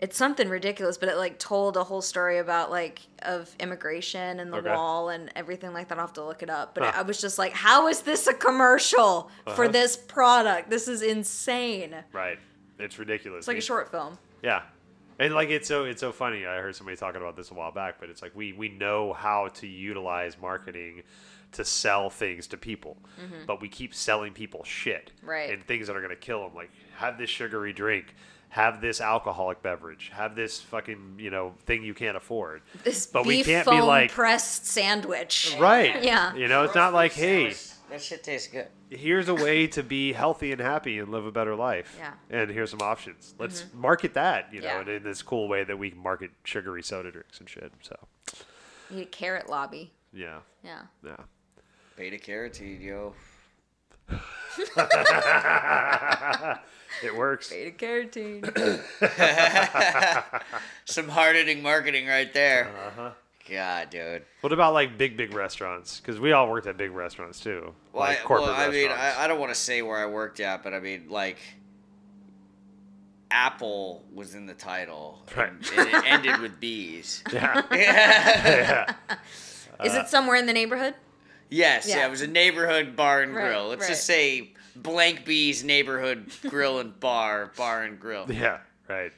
[0.00, 4.52] It's something ridiculous, but it like told a whole story about like of immigration and
[4.52, 4.70] the Okay.
[4.70, 5.98] wall and everything like that.
[5.98, 6.74] I'll have to look it up.
[6.74, 6.92] But Huh.
[6.96, 9.68] I was just like, how is this a commercial for Uh-huh.
[9.72, 10.70] this product?
[10.70, 11.96] This is insane.
[12.12, 12.38] Right.
[12.78, 13.38] It's ridiculous.
[13.40, 14.18] It's like a short film.
[14.42, 14.62] Yeah.
[15.18, 16.46] And like it's so it's so funny.
[16.46, 19.12] I heard somebody talking about this a while back, but it's like we we know
[19.14, 21.02] how to utilize marketing
[21.50, 22.98] to sell things to people,
[23.46, 25.28] but we keep selling people shit Mm-hmm.
[25.28, 25.50] Right.
[25.50, 26.54] and things that are going to kill them.
[26.54, 28.14] Like have this sugary drink,
[28.50, 32.62] have this alcoholic beverage, have this fucking you know thing you can't afford.
[32.84, 35.56] This But we can't be foam like- pressed sandwich.
[35.58, 36.02] Right.
[36.02, 36.34] Yeah.
[36.34, 37.54] You know, it's not like hey,
[37.90, 38.66] That shit tastes good.
[38.90, 41.94] here's a way to be healthy and happy and live a better life.
[41.98, 42.12] Yeah.
[42.30, 43.32] And here's some options.
[43.32, 43.42] Mm-hmm.
[43.42, 44.80] Let's market that, you know, Yeah.
[44.80, 47.72] and in this cool way that we market sugary soda drinks and shit.
[47.82, 47.96] So,
[48.90, 49.92] Need a carrot lobby.
[50.12, 50.38] yeah.
[50.64, 50.82] Yeah.
[51.04, 51.16] Yeah.
[51.96, 53.14] Beta carotene, yo.
[57.02, 57.50] It works.
[57.50, 58.44] Beta carotene.
[60.84, 62.72] Some hard hitting marketing right there.
[62.86, 63.10] Uh-huh.
[63.48, 64.24] God, dude.
[64.40, 66.00] What about like big, big restaurants?
[66.00, 67.72] Because we all worked at big restaurants too.
[67.92, 68.90] Well, like I, corporate well, I mean.
[68.90, 71.38] I, I don't want to say where I worked at, but I mean, like,
[73.30, 75.22] Apple was in the title.
[75.36, 75.50] Right.
[75.50, 77.22] And, and it ended with bees.
[77.32, 77.62] yeah.
[77.70, 78.96] yes,
[79.80, 79.86] yeah.
[79.86, 80.94] Is it somewhere in the neighborhood?
[81.50, 81.80] Yeah.
[81.84, 82.06] Yeah.
[82.06, 83.68] it was a neighborhood bar and Right, grill.
[83.68, 88.26] Let's just say Blank Bees Neighborhood Grill and Bar, Bar and Grill.
[88.30, 88.58] Yeah.
[88.88, 89.12] Right.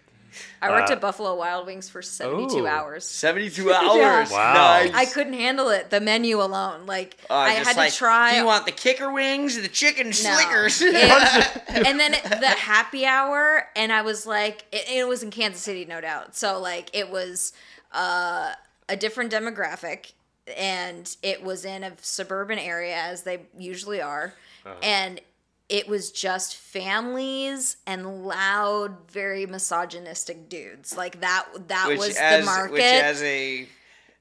[0.63, 2.67] I worked Uh, at Buffalo Wild Wings for 72 Ooh.
[2.67, 3.05] hours.
[3.05, 3.97] 72 hours.
[3.97, 4.31] yeah.
[4.31, 4.55] Wow.
[4.55, 4.93] Nice.
[4.95, 5.91] I couldn't handle it.
[5.91, 8.31] The menu alone, like Uh, I had like, to try.
[8.33, 10.13] Do you want the kicker wings, or the chicken No.
[10.13, 10.81] slickers?
[10.83, 10.95] It-
[11.69, 15.85] and then the happy hour, and I was like, it, it was in Kansas City,
[15.85, 16.37] no doubt.
[16.37, 17.53] So like, it was
[17.93, 18.53] uh,
[18.89, 20.13] a different demographic,
[20.51, 24.35] and it was in a suburban area, as they usually are,
[24.65, 24.75] Uh-huh.
[24.83, 25.21] and
[25.69, 30.97] it was just families and loud, very misogynistic dudes.
[30.97, 31.47] Like that.
[31.69, 32.73] That which was as the market.
[32.73, 33.63] which as a,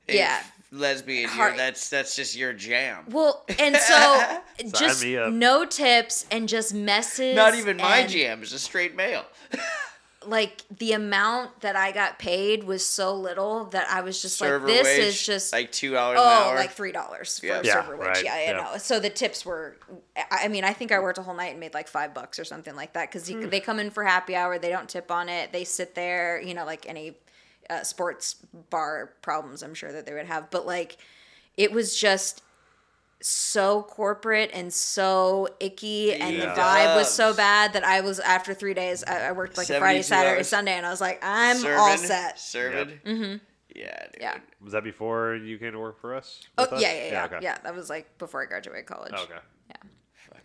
[0.08, 0.44] a Yeah.
[0.72, 3.06] lesbian, you're, Heart- that's that's just your jam.
[3.10, 4.42] Well, and so
[4.78, 7.36] just no tips and just messes.
[7.36, 9.26] Not even my and, jam is a straight male.
[10.26, 14.68] Like the amount that I got paid was so little that I was just Server
[14.68, 16.56] like, this wage, is just like two hours an oh, hour.
[16.56, 17.60] like three dollars for Yeah.
[17.60, 18.08] a Yeah, server wage.
[18.08, 18.72] right, Yeah, you yeah.
[18.74, 18.78] know.
[18.80, 19.78] So the tips were,
[20.18, 22.38] I I mean, I think I worked a whole night and made like five bucks
[22.38, 23.48] or something like that because Hmm.
[23.48, 26.54] they come in for happy hour, they don't tip on it, they sit there, you
[26.54, 27.16] know, like any
[27.70, 28.36] uh, sports
[28.70, 30.98] bar problems, I'm sure that they would have, but like
[31.56, 32.42] it was just
[33.22, 38.54] so corporate and so icky and the vibe was so bad that I was after
[38.54, 40.48] three days I, I worked like a Friday, Saturday, hours.
[40.48, 42.40] Sunday and I was like I'm serving, all set.
[42.40, 43.00] Serving.
[43.06, 43.36] Mm-hmm.
[43.76, 44.22] Yeah, dude.
[44.22, 44.38] Yeah.
[44.64, 46.42] Was that before you came to work for us?
[46.58, 46.82] Oh us?
[46.82, 47.62] yeah, yeah, yeah, yeah, okay.
[47.64, 49.14] That was like before I graduated college.
[49.14, 49.40] Okay.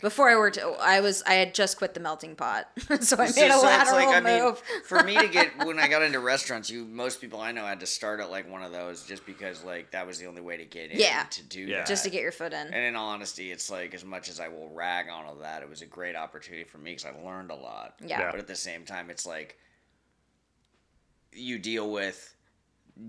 [0.01, 3.17] Before I worked, I was I had just quit the melting pot, so I So-
[3.17, 4.61] made a so it's lateral like, I mean, move.
[4.85, 7.79] for me to get when I got into restaurants, you most people I know had
[7.79, 10.57] to start at like one of those just because like that was the only way
[10.57, 11.23] to get in Yeah.
[11.31, 11.77] to do Yeah.
[11.77, 11.87] that.
[11.87, 12.67] just to get your foot in.
[12.67, 15.63] And in all honesty, it's like as much as I will rag on all that,
[15.63, 17.95] it was a great opportunity for me because I learned a lot.
[18.01, 18.19] Yeah.
[18.19, 18.31] Yeah.
[18.31, 19.57] But at the same time, it's like
[21.33, 22.33] you deal with,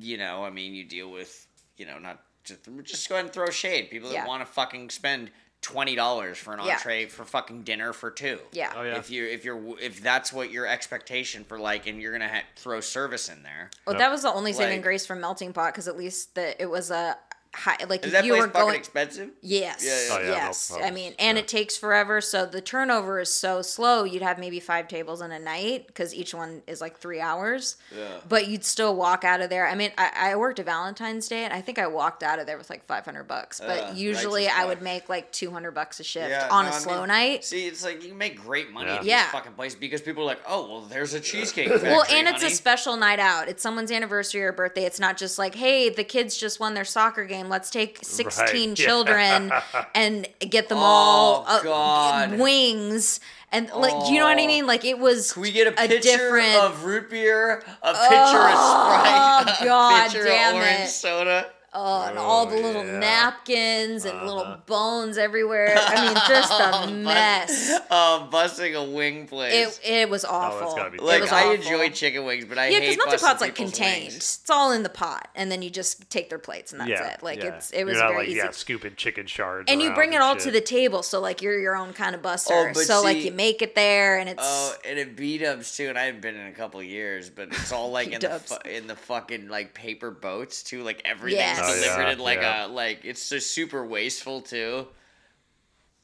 [0.00, 3.34] you know, I mean, you deal with, you know, not just just go ahead and
[3.34, 3.90] throw shade.
[3.90, 4.26] People that Yeah.
[4.26, 5.30] want to fucking spend
[5.66, 6.74] twenty dollars for an Yeah.
[6.74, 8.38] entree for fucking dinner for two.
[8.52, 8.72] Yeah.
[8.76, 8.98] Oh, yeah.
[8.98, 12.44] If you if you're if that's what your expectation for like, and you're gonna ha-
[12.54, 13.70] throw service in there.
[13.84, 16.60] Well, that was the only saving Like- grace from melting pot because at least the
[16.62, 17.18] it was a
[17.56, 18.76] high, like Is if that you place were fucking going.
[18.76, 19.30] expensive?
[19.40, 19.84] Yes.
[19.84, 20.08] Yeah, yeah.
[20.12, 20.72] Oh, yeah, no yes.
[20.82, 21.42] I mean, and Yeah.
[21.42, 24.04] it takes forever, so the turnover is so slow.
[24.04, 27.76] You'd have maybe five tables in a night because each one is like three hours.
[27.96, 28.18] Yeah.
[28.28, 29.66] But you'd still walk out of there.
[29.66, 32.46] I mean, I, I worked a Valentine's Day, and I think I walked out of
[32.46, 33.60] there with like five hundred bucks.
[33.60, 36.70] But Uh, usually, I would make like two hundred bucks a shift Yeah, on no,
[36.70, 37.44] a I slow mean, night.
[37.44, 38.96] See, it's like you make great money Yeah.
[38.96, 39.22] at Yeah.
[39.24, 41.90] these fucking places because people are like, oh, well, there's a cheesecake factory.
[41.90, 43.48] Well, and it's a special night out.
[43.48, 44.84] It's someone's anniversary or birthday.
[44.84, 47.45] It's not just like, hey, the kids just won their soccer game.
[47.48, 48.74] Let's take 16 yeah.
[48.74, 49.52] children
[49.94, 53.20] and get them Oh, all uh, wings.
[53.52, 54.46] And, like, you know what I Oh.
[54.46, 54.66] mean?
[54.66, 56.56] Like, it was Can we get a a picture different.
[56.56, 60.88] of root beer, a picture of Sprite, Oh, God a picture damn of orange it.
[60.88, 61.46] soda?
[61.78, 62.98] Oh, and all the Oh, little yeah.
[62.98, 64.56] napkins and little Uh-huh.
[64.64, 65.74] bones everywhere.
[65.76, 67.80] I mean, just a mess.
[67.90, 69.78] Oh, busting a wing place.
[69.84, 70.74] It, it was awful.
[70.74, 71.52] gotta be It like was I awful.
[71.56, 74.02] enjoy chicken wings, but I Yeah, hate because melting busting pot's like contained.
[74.04, 74.16] wings.
[74.16, 77.12] It's all in the pot, and then you just take their plates, and that's yeah,
[77.14, 77.22] it.
[77.22, 77.54] Like yeah.
[77.56, 78.38] it's it was You're not very like, easy.
[78.38, 79.70] Yeah, scooping chicken shards.
[79.70, 80.44] and you bring it all shit.
[80.44, 82.54] to the table, so like you're your own kind of buster.
[82.54, 85.76] Oh, but so like you make it there, and it's Oh, and it beat ups
[85.76, 88.38] too, and I haven't been in a couple years, but it's all like in the
[88.40, 90.82] fu- in the fucking like paper boats too.
[90.82, 91.65] Like everything's Yes.
[91.68, 92.66] Oh, delivered yeah, in like yeah.
[92.66, 94.86] a like it's just super wasteful too.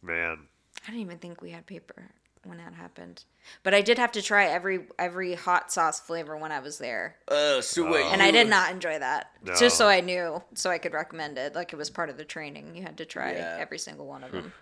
[0.03, 0.39] Man,
[0.87, 2.11] I don't even think we had paper
[2.45, 3.25] when that happened.
[3.63, 7.17] But I did have to try every every hot sauce flavor when I was there,
[7.29, 9.31] Uh, so wait, and you- I did not enjoy that.
[9.45, 9.55] No.
[9.55, 11.55] Just so I knew, so I could recommend it.
[11.55, 12.75] Like it was part of the training.
[12.77, 13.57] You had to try Yeah.
[13.61, 14.53] every single one of them.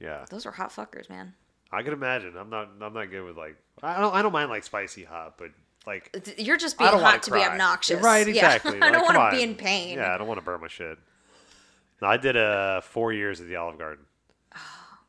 [0.00, 1.34] yeah, Those were hot fuckers, man.
[1.70, 2.36] I can imagine.
[2.36, 2.70] I'm not.
[2.80, 3.56] I'm not good with like.
[3.82, 4.14] I don't.
[4.14, 5.50] I don't mind like spicy hot, but
[5.88, 6.34] like.
[6.38, 8.00] You're just being hot to be obnoxious.
[8.02, 8.32] Right, Yeah.
[8.54, 8.76] exactly.
[8.82, 9.96] I Like, don't come want to be in pain.
[9.98, 10.98] Yeah, I don't want to burn my shit.
[12.00, 14.04] No, I did uh four years at the Olive Garden.
[14.54, 14.58] Oh,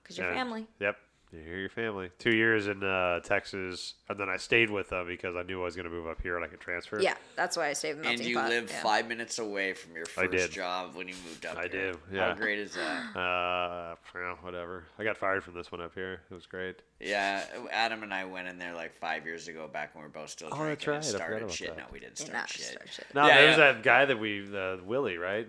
[0.01, 0.33] Because your Yeah.
[0.33, 0.65] family.
[0.79, 0.97] Yep.
[1.31, 2.09] You're your family.
[2.17, 5.65] Two years in uh, Texas, and then I stayed with them because I knew I
[5.65, 6.99] was going to move up here and I could transfer.
[6.99, 8.49] Yeah, that's why I stayed with and you pot.
[8.49, 8.81] live yeah.
[8.81, 10.49] five minutes away from your I first did.
[10.51, 11.55] job when you moved up.
[11.55, 11.91] I here.
[11.91, 12.29] do, yeah.
[12.29, 13.15] How great is that?
[13.15, 14.85] Uh, yeah, whatever.
[14.97, 16.21] I got fired from this one up here.
[16.31, 16.81] It was great.
[16.99, 20.13] Yeah, Adam and I went in there like five years ago, back when we were
[20.13, 20.69] both still Oh, drinking.
[20.71, 20.93] that's right.
[20.93, 21.67] I And forgot started about shit.
[21.67, 21.77] that.
[21.77, 22.65] No, we didn't start not shit.
[22.65, 23.05] start shit.
[23.13, 23.71] No, Yeah, there was yeah.
[23.73, 25.47] that guy that we, uh, Willie, right?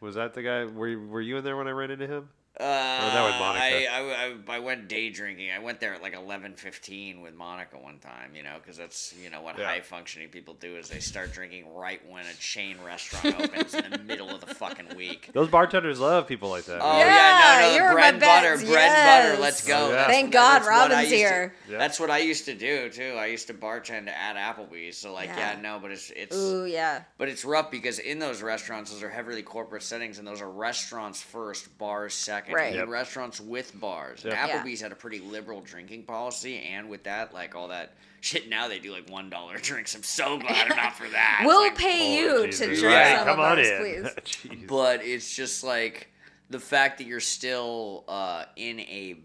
[0.00, 0.64] Was that the guy?
[0.66, 2.28] Were you, were you in there when I ran into him?
[2.58, 3.64] Uh, that was Monica.
[3.64, 5.50] I, I, I, I went day drinking.
[5.50, 8.30] I went there at like eleven fifteen with Monica one time.
[8.36, 9.66] You know, because that's you know what Yeah.
[9.66, 13.90] high functioning people do is they start drinking right when a chain restaurant opens in
[13.90, 15.30] the middle of the fucking week.
[15.32, 16.78] Those bartenders love people like that.
[16.80, 19.42] Oh Yeah, yeah, no, you no, bread and butter, bets, bread and butter.
[19.42, 19.88] Let's go.
[19.88, 20.06] Oh, yeah.
[20.06, 21.54] Thank God that's what I Robin's used to- here.
[21.68, 21.78] Yeah.
[21.78, 23.16] That's what I used to do too.
[23.18, 24.96] I used to bartend at Applebee's.
[24.96, 25.60] So like, yeah, Yeah.
[25.60, 27.02] no, but it's it's Ooh, yeah.
[27.18, 30.48] but it's rough because in those restaurants, those are heavily corporate settings, and those are
[30.50, 32.43] restaurants first, bars second.
[32.52, 32.66] Right.
[32.68, 32.88] And Yep.
[32.88, 34.24] restaurants with bars.
[34.24, 34.48] And Yep.
[34.48, 34.62] Yeah.
[34.62, 38.48] Applebee's had a pretty liberal drinking policy, and with that, like all that shit.
[38.48, 39.94] Now they do like one dollar drinks.
[39.94, 41.42] I'm so glad I'm not for that.
[41.44, 42.60] We'll like- pay Oh, you Jesus.
[42.68, 44.10] to drink Right, some come of on ours, in.
[44.44, 44.66] please.
[44.68, 46.08] But it's just like
[46.50, 49.16] the fact that you're still uh, in a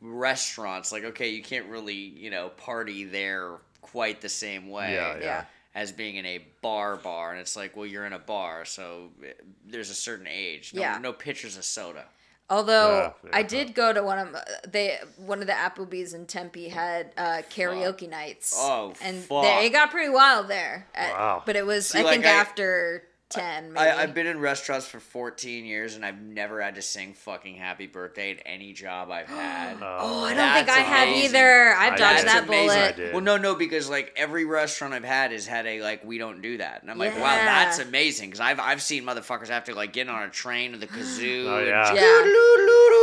[0.00, 0.80] restaurant.
[0.84, 4.94] It's like okay, you can't really you know party there quite the same way.
[4.94, 5.20] Yeah, yeah.
[5.22, 5.44] Yeah.
[5.74, 9.10] As being in a bar, bar, and it's like, well, you're in a bar, so
[9.24, 9.32] eh,
[9.64, 10.74] there's a certain age.
[10.74, 10.98] No, Yeah.
[10.98, 12.04] no pitchers of soda.
[12.50, 14.36] Although Yeah, I did go to one of
[14.66, 18.54] they one of the Applebee's in Tempe had uh, karaoke nights.
[18.56, 19.42] Oh, and fuck.
[19.42, 20.86] there, it got pretty wild there.
[20.96, 21.42] Uh, Wow.
[21.44, 23.72] But it was See, I like, think I- after ten.
[23.72, 23.86] Maybe.
[23.88, 27.54] I, I've been in restaurants for 14 years, and I've never had to sing "Fucking
[27.56, 29.76] Happy Birthday" at any job I've had.
[29.82, 29.98] Oh.
[30.00, 31.30] oh, I don't think I have amazing.
[31.36, 31.74] either.
[31.74, 32.28] I've I dodged did.
[32.28, 32.66] that That's amazing.
[32.68, 32.96] bullet.
[32.96, 33.12] Did.
[33.12, 36.40] Well, no, no, because like every restaurant I've had has had a like we don't
[36.42, 37.44] do that, and I'm like, wow, Yeah.
[37.44, 38.28] that's amazing.
[38.30, 41.44] Because I've I've seen motherfuckers have to like get on a train with a kazoo.
[41.48, 41.82] Oh, and yeah.
[41.82, 42.34] just- Yeah.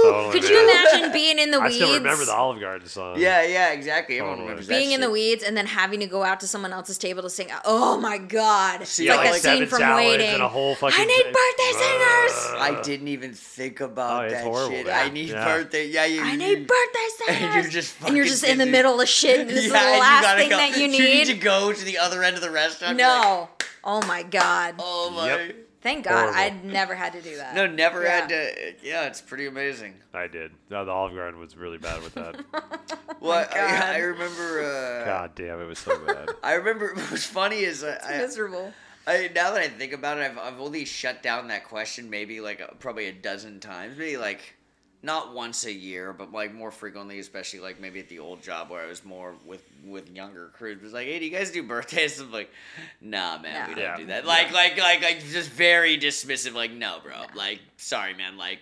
[0.03, 0.85] Totally, Could you man.
[0.93, 1.63] imagine being in the weeds?
[1.63, 1.75] I weeds?
[1.77, 3.19] still remember the Olive Garden song.
[3.19, 4.17] Yeah, yeah, exactly.
[4.17, 4.49] Everyone Totally.
[4.49, 5.13] remembers being in the shit.
[5.13, 7.47] weeds and then having to go out to someone else's table to sing.
[7.63, 8.85] Oh my god!
[8.85, 10.33] See, it's like like that seven scene from salads Waiting.
[10.35, 10.97] and a whole fucking.
[10.99, 12.61] I need birthday singers.
[12.61, 14.85] I didn't even think about Oh, that horrible, shit.
[14.87, 15.05] man.
[15.05, 15.45] I need Yeah.
[15.45, 15.87] birthday.
[15.87, 16.21] Yeah, you.
[16.21, 17.41] I need birthday singers.
[17.55, 19.39] And you're just and you're fucking just in the middle of shit.
[19.41, 20.97] And this is the and last gotta thing go- that you need.
[20.99, 22.97] You need to go to the other end of the restaurant.
[22.97, 23.49] be like, No.
[23.83, 24.75] Oh my god.
[24.79, 25.27] oh my.
[25.27, 25.55] Yep.
[25.81, 26.39] Thank God horrible.
[26.39, 27.53] I'd never had to do that.
[27.53, 28.09] No, never Yeah.
[28.21, 28.73] had to.
[28.81, 29.93] Yeah, it's pretty amazing.
[30.15, 30.51] I did.
[30.71, 32.37] No, the Olive Garden was really bad with that.
[33.21, 34.63] Well, Oh I, I remember.
[34.63, 36.29] Uh, God damn, it was so bad.
[36.43, 36.93] I remember.
[37.09, 38.73] What's funny is I, I, Miserable.
[39.07, 42.41] I now that I think about it, I've, I've only shut down that question maybe
[42.41, 44.41] like a, probably a dozen times, maybe like
[45.03, 48.71] not once a year, but like more frequently, especially like maybe at the old job
[48.71, 50.77] where I was more with with younger crews.
[50.77, 52.19] It was like, hey, do you guys do birthdays?
[52.21, 52.49] I'm like,
[53.01, 53.97] nah, man, we don't Yeah.
[53.97, 54.25] do that.
[54.25, 56.53] Like, like, like, like, just very dismissive.
[56.55, 57.13] Like, no, bro.
[57.35, 58.37] Like, sorry, man.
[58.37, 58.59] Like,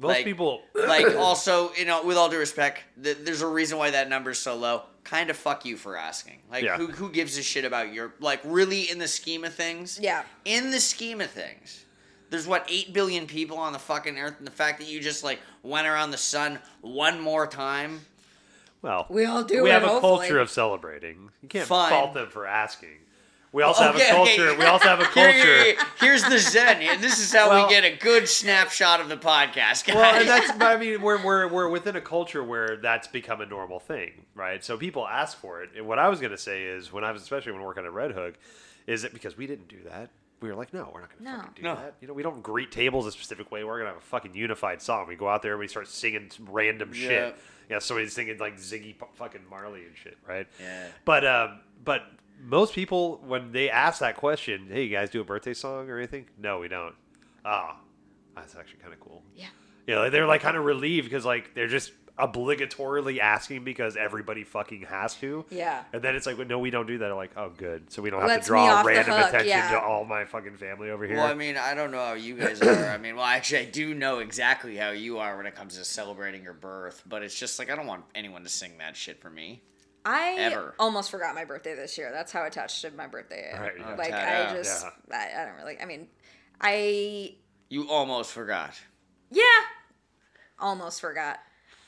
[0.00, 0.62] Most Like- people.
[0.74, 4.40] like also, you know, with all due respect, th- there's a reason why that number's
[4.40, 4.82] so low.
[5.04, 6.40] Kind of fuck you for asking.
[6.50, 6.76] Like, Yeah.
[6.78, 9.98] who who gives a shit about your like really in the scheme of things?
[10.00, 10.24] Yeah.
[10.46, 11.84] In the scheme of things,
[12.30, 15.22] There's what eight billion people on the fucking earth, and the fact that you just
[15.22, 18.00] like went around the sun one more time.
[18.82, 20.18] Well, We all do We it, have a hopefully.
[20.26, 21.30] culture of celebrating.
[21.42, 21.90] You can't Fine.
[21.90, 22.96] fault them for asking.
[23.54, 24.36] We also have Okay, a okay.
[24.36, 24.58] culture.
[24.58, 25.30] We also have a culture.
[25.32, 26.82] here- here's the zen.
[26.82, 29.94] and This is how Well- we get a good snapshot of the podcast, guys.
[29.94, 30.50] Well, and that's.
[30.60, 34.62] I mean, we're, we're we're within a culture where that's become a normal thing, right?
[34.64, 35.70] So people ask for it.
[35.76, 37.92] And what I was going to say is, when I was especially when working at
[37.92, 38.34] Redhook,
[38.88, 40.10] is that because we didn't do that.
[40.40, 41.36] We were like, no, we're not going to No.
[41.38, 41.74] fucking do No.
[41.76, 41.94] that.
[42.00, 43.62] You know, we don't greet tables a specific way.
[43.64, 45.06] We're going to have a fucking unified song.
[45.06, 47.08] We go out there and we start singing some random Yeah.
[47.08, 47.36] shit.
[47.70, 50.46] Yeah, somebody's singing like Ziggy fucking Marley and shit, right?
[50.60, 50.86] Yeah.
[51.06, 52.02] But um, but
[52.42, 55.98] most people when they ask that question, hey, you guys do a birthday song or
[55.98, 56.26] anything?
[56.38, 56.94] No, we don't.
[57.44, 57.78] Ah,
[58.34, 59.22] that's actually kind of cool.
[59.34, 59.46] Yeah.
[59.86, 64.44] Yeah, like, they're like kind of relieved because like they're just obligatorily asking because everybody
[64.44, 65.44] fucking has to.
[65.50, 65.82] Yeah.
[65.92, 67.10] And then it's like, well, no, we don't do that.
[67.10, 67.92] I'm like, oh, good.
[67.92, 69.72] So we don't have Lets to draw random attention yeah.
[69.72, 71.16] to all my fucking family over here.
[71.16, 72.88] Well, I mean, I don't know how you guys are.
[72.90, 75.84] I mean, well, actually, I do know exactly how you are when it comes to
[75.84, 79.20] celebrating your birth, but it's just like I don't want anyone to sing that shit
[79.20, 79.62] for me.
[80.04, 80.74] I Ever.
[80.78, 82.10] almost forgot my birthday this year.
[82.12, 83.50] That's how attached to my birthday.
[83.52, 83.62] I am.
[83.62, 83.94] Right, yeah.
[83.94, 84.48] Like Yeah.
[84.50, 85.78] I just, I, I don't really.
[85.80, 86.08] I mean,
[86.60, 87.36] I
[87.70, 88.74] You almost forgot.
[89.30, 89.42] yeah,
[90.58, 91.38] almost forgot.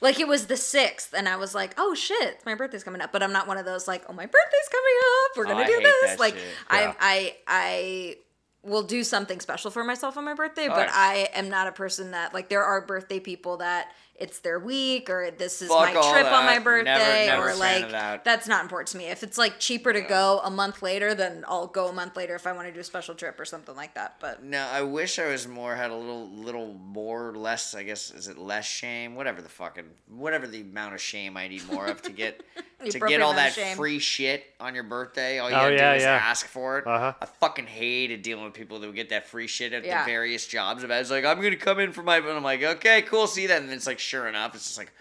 [0.01, 3.13] Like it was the sixth, and I was like, "Oh shit, my birthday's coming up."
[3.13, 4.95] But I'm not one of those like, "Oh, my birthday's coming
[5.25, 5.37] up.
[5.37, 6.35] We're Oh, gonna I do hate this." Like.
[6.35, 6.41] Yeah.
[6.69, 8.17] I, I, I
[8.63, 10.91] will do something special for myself on my birthday, but Alright.
[10.93, 12.51] I am not a person that like.
[12.51, 13.89] There are birthday people that
[14.19, 17.51] it's their week or this is Fuck my all trip on my birthday Never- never
[17.51, 18.25] or like that.
[18.25, 19.05] that's not important to me.
[19.07, 22.35] If it's like cheaper to go a month later, then I'll go a month later
[22.35, 24.17] if I want to do a special trip or something like that.
[24.21, 27.75] But No, I wish I was more had a little little more less.
[27.75, 29.15] I guess is it less shame?
[29.17, 32.43] Whatever the fucking whatever the amount of shame I need more of to get
[32.91, 35.39] to get all that free shit on your birthday.
[35.39, 36.21] All you Oh, gotta yeah, do is yeah.
[36.23, 36.87] ask for it.
[36.87, 37.13] Uh-huh.
[37.21, 40.05] I fucking hated dealing with people that would get that free shit at Yeah.
[40.05, 40.83] the various jobs.
[40.83, 43.47] About it's like I'm gonna come in for my, and I'm like, okay, cool, see
[43.47, 44.93] that, and it's like, sure enough, it's just like.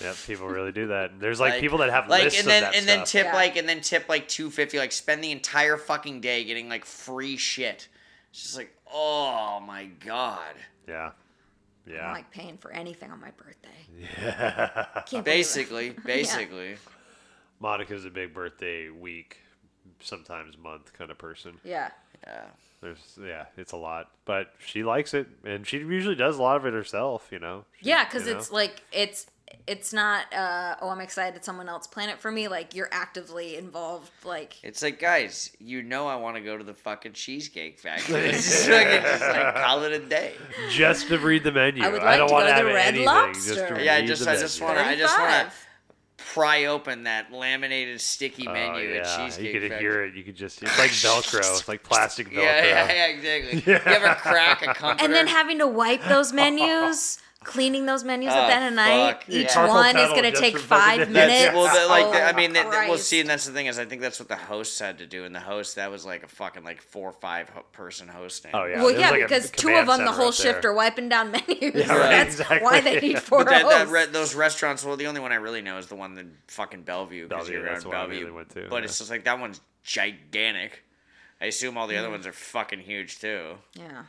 [0.00, 1.20] yeah, people really do that.
[1.20, 3.08] There's like, Like- people that have like lists and then of that and then stuff.
[3.10, 3.34] tip Yeah.
[3.34, 7.36] like and then tip like 250 like spend the entire fucking day getting like free
[7.36, 7.88] shit
[8.30, 10.54] it's just like oh my god
[10.88, 11.12] yeah,
[11.86, 12.02] yeah.
[12.06, 13.68] don't like paying for anything on my birthday.
[14.20, 14.86] yeah.
[15.06, 15.24] Can't believe it.
[15.24, 16.76] basically basically
[17.60, 19.38] Monica's a big birthday week,
[20.00, 21.58] sometimes month kind of person.
[21.64, 21.90] Yeah.
[22.26, 22.44] Yeah
[22.80, 26.56] There's yeah, it's a lot, but she likes it, and she usually does a lot
[26.56, 27.28] of it herself.
[27.32, 27.64] You know.
[27.80, 28.38] She- Yeah, because you know?
[28.38, 29.26] it's like it's
[29.66, 32.48] it's not uh oh I'm excited someone else planned it for me.
[32.48, 34.10] Like you're actively involved.
[34.24, 38.20] Like it's like guys you know i want to go to the fucking cheesecake factory
[38.30, 40.32] it's just, fucking, just like call it a day
[40.70, 41.82] just to read the menu.
[41.84, 43.06] I would I don't to want go to have the Red anything.
[43.06, 43.54] Lobster.
[43.54, 45.66] Just to Yeah, I just- the I just wanna- I just wanna- 35.
[46.34, 50.14] Pry open that laminated sticky Oh, menu at yeah, cheesecake you could factory hear it.
[50.14, 51.38] You could just it's like Velcro.
[51.38, 52.42] It's like plastic Velcro.
[52.42, 53.62] yeah, yeah, yeah, exactly.
[53.72, 55.04] You ever crack a comforter?
[55.04, 58.70] And then having to wipe those menus, cleaning those menus Oh, at the end of
[58.70, 59.12] the night.
[59.12, 59.66] fuck, Each yeah.
[59.68, 61.44] One is going to take five minutes.
[61.44, 63.08] That's, well, the, like, oh, the, I mean, that, that- well, Christ.
[63.08, 65.24] see, and that's the thing is, I think that's what the hosts had to do,
[65.24, 68.50] and the host that was like a fucking like four or five person hosting.
[68.54, 68.78] Oh yeah.
[68.78, 70.52] well, there's yeah, like because two of them the whole up there.
[70.54, 71.48] shift are wiping down menus.
[71.60, 72.58] right, That's exactly.
[72.60, 73.92] why they need four that, that hosts.
[73.92, 76.82] re- those restaurants, well, the only one I really know is the one in fucking
[76.82, 77.28] Bellevue.
[77.28, 78.16] 'cause Bellevue, you're that's around the I Bellevue.
[78.20, 78.84] mainly went to, But yeah.
[78.84, 80.82] it's just like that one's gigantic.
[81.40, 81.98] I assume all the Mm.
[81.98, 83.56] other ones are fucking huge too.
[83.74, 84.04] yeah.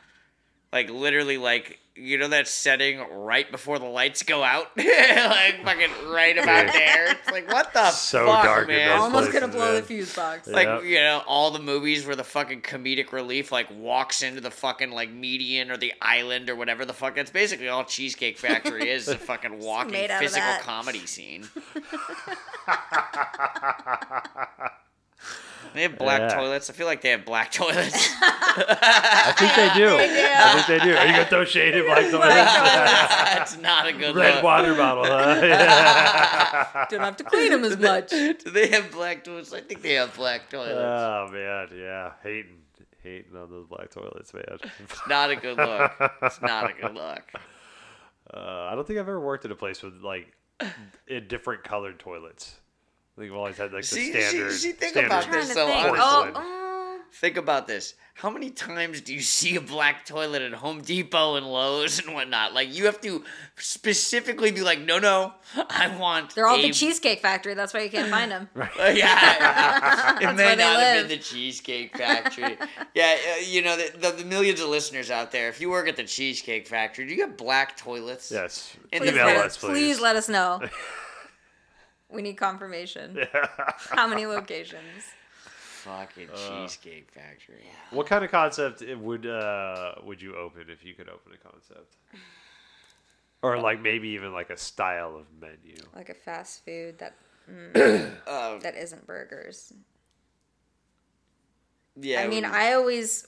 [0.72, 5.90] Like literally, like you know that setting right before the lights go out, like fucking
[6.10, 7.12] right about there.
[7.12, 8.88] It's like what the So fuck, dark in man?
[8.90, 9.74] those Almost places, gonna blow man.
[9.76, 10.48] the fuse box.
[10.48, 10.84] Like Yep.
[10.84, 14.90] you know, all the movies where the fucking comedic relief like walks into the fucking
[14.90, 17.14] like median or the island or whatever the fuck.
[17.16, 19.08] That's basically all Cheesecake Factory is.
[19.08, 21.46] A fucking walking made physical comedy scene.
[25.74, 26.36] they have black Yeah.
[26.38, 26.70] toilets.
[26.70, 27.94] I feel like they have black toilets.
[28.20, 29.96] I think they do.
[29.98, 30.96] I think they do.
[30.96, 32.54] Are you gonna throw shade at Black Toilets?
[33.34, 34.16] That's not a good look.
[34.16, 34.44] Red look.
[34.44, 35.40] water bottle, huh?
[35.42, 36.86] Yeah.
[36.90, 38.10] Don't have to clean them as much.
[38.10, 39.52] Do they have black toilets?
[39.52, 40.72] I think they have black toilets.
[40.78, 42.58] oh man, yeah, hating,
[43.02, 44.44] hating on those black toilets, man.
[44.80, 45.92] it's not a good look.
[46.22, 47.22] It's not a good look.
[48.32, 50.32] Uh, I don't think I've ever worked at a place with like
[51.06, 52.56] in different colored toilets.
[53.16, 54.52] I think we've always had like the See- see- standard.
[54.52, 55.48] see, think standard about this.
[55.48, 55.86] to so think.
[55.86, 56.32] Oh, Porcelain.
[56.36, 56.72] oh.
[57.12, 57.94] Think about this.
[58.12, 62.14] How many times do you see a black toilet at Home Depot and Lowe's and
[62.14, 62.52] whatnot?
[62.52, 63.24] Like you have to
[63.56, 66.34] specifically be like, no, no, I want.
[66.34, 67.54] they're all a the Cheesecake Factory.
[67.54, 68.48] That's why you can't find them.
[68.56, 72.58] Uh, yeah, it may where they not have been the Cheesecake Factory.
[72.94, 75.48] yeah, uh, you know the, the, the millions of listeners out there.
[75.48, 78.30] If you work at the Cheesecake Factory, do you have black toilets?
[78.30, 78.76] Yes.
[78.92, 79.70] In the Email us, please.
[79.70, 80.60] Please let us know.
[82.10, 83.18] We need confirmation.
[83.90, 85.04] How many locations?
[85.82, 87.62] fucking cheesecake factory.
[87.92, 91.96] What kind of concept would uh, would you open if you could open a concept?
[93.42, 95.76] Or like maybe even like a style of menu.
[95.94, 97.14] Like a fast food that
[98.26, 99.72] Uh, that isn't burgers.
[101.94, 102.22] yeah.
[102.22, 103.26] I mean, we- I always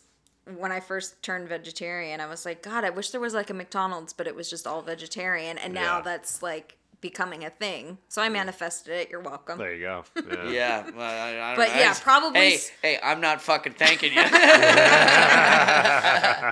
[0.56, 3.54] when I first turned vegetarian, I was like, God, I wish there was like a
[3.54, 5.58] McDonald's, but it was just all vegetarian.
[5.58, 6.02] And now Yeah.
[6.02, 7.98] that's like becoming a thing.
[8.08, 9.10] So I manifested it.
[9.10, 9.58] You're welcome.
[9.58, 10.04] There you go.
[10.16, 10.50] Yeah.
[10.50, 11.74] Yeah, well, I, I don't But know.
[11.74, 14.22] yeah, It's- probably Hey, s- hey, I'm not fucking thanking you.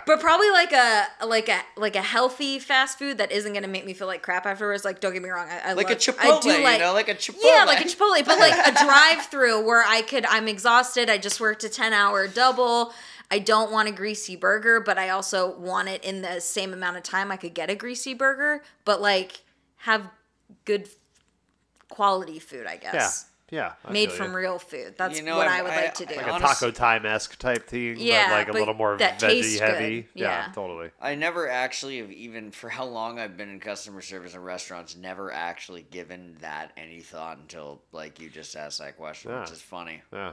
[0.07, 3.85] But probably like a like a like a healthy fast food that isn't gonna make
[3.85, 4.85] me feel like crap afterwards.
[4.85, 6.93] Like, don't get me wrong, I, I like a Chipotle, I do like, you know,
[6.93, 7.41] like a Chipotle.
[7.43, 10.25] Yeah, like a Chipotle, but like a drive-through where I could.
[10.27, 11.11] I'm exhausted.
[11.11, 12.93] I just worked a ten-hour double.
[13.31, 16.97] I don't want a greasy burger, but I also want it in the same amount
[16.97, 18.63] of time I could get a greasy burger.
[18.85, 19.43] But like
[19.79, 20.09] have
[20.65, 20.89] good
[21.89, 23.27] quality food, I guess.
[23.51, 23.75] Yeah.
[23.85, 24.39] I Made feel from you.
[24.39, 24.95] real food.
[24.99, 26.17] That's You know, what I- I would I- like to do.
[26.17, 28.97] like a honest- taco time esque type thing, Yeah, but like a but little more
[28.97, 29.61] that veggie good.
[29.61, 30.09] heavy.
[30.15, 30.53] Yeah, Yeah.
[30.53, 30.91] totally.
[31.01, 34.97] I never actually have even for how long I've been in customer service in restaurants,
[34.97, 39.55] never actually given that any thought until like you just asked that question, which Yeah.
[39.55, 40.03] is funny.
[40.13, 40.33] Yeah.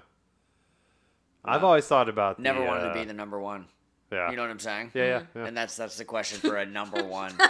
[1.46, 3.68] I've always thought about Never the, wanted uh, to be the number one.
[4.12, 4.32] yeah.
[4.32, 4.90] You know what I'm saying?
[4.96, 5.46] yeah, yeah, yeah.
[5.46, 7.38] And that's that's the question for a number one.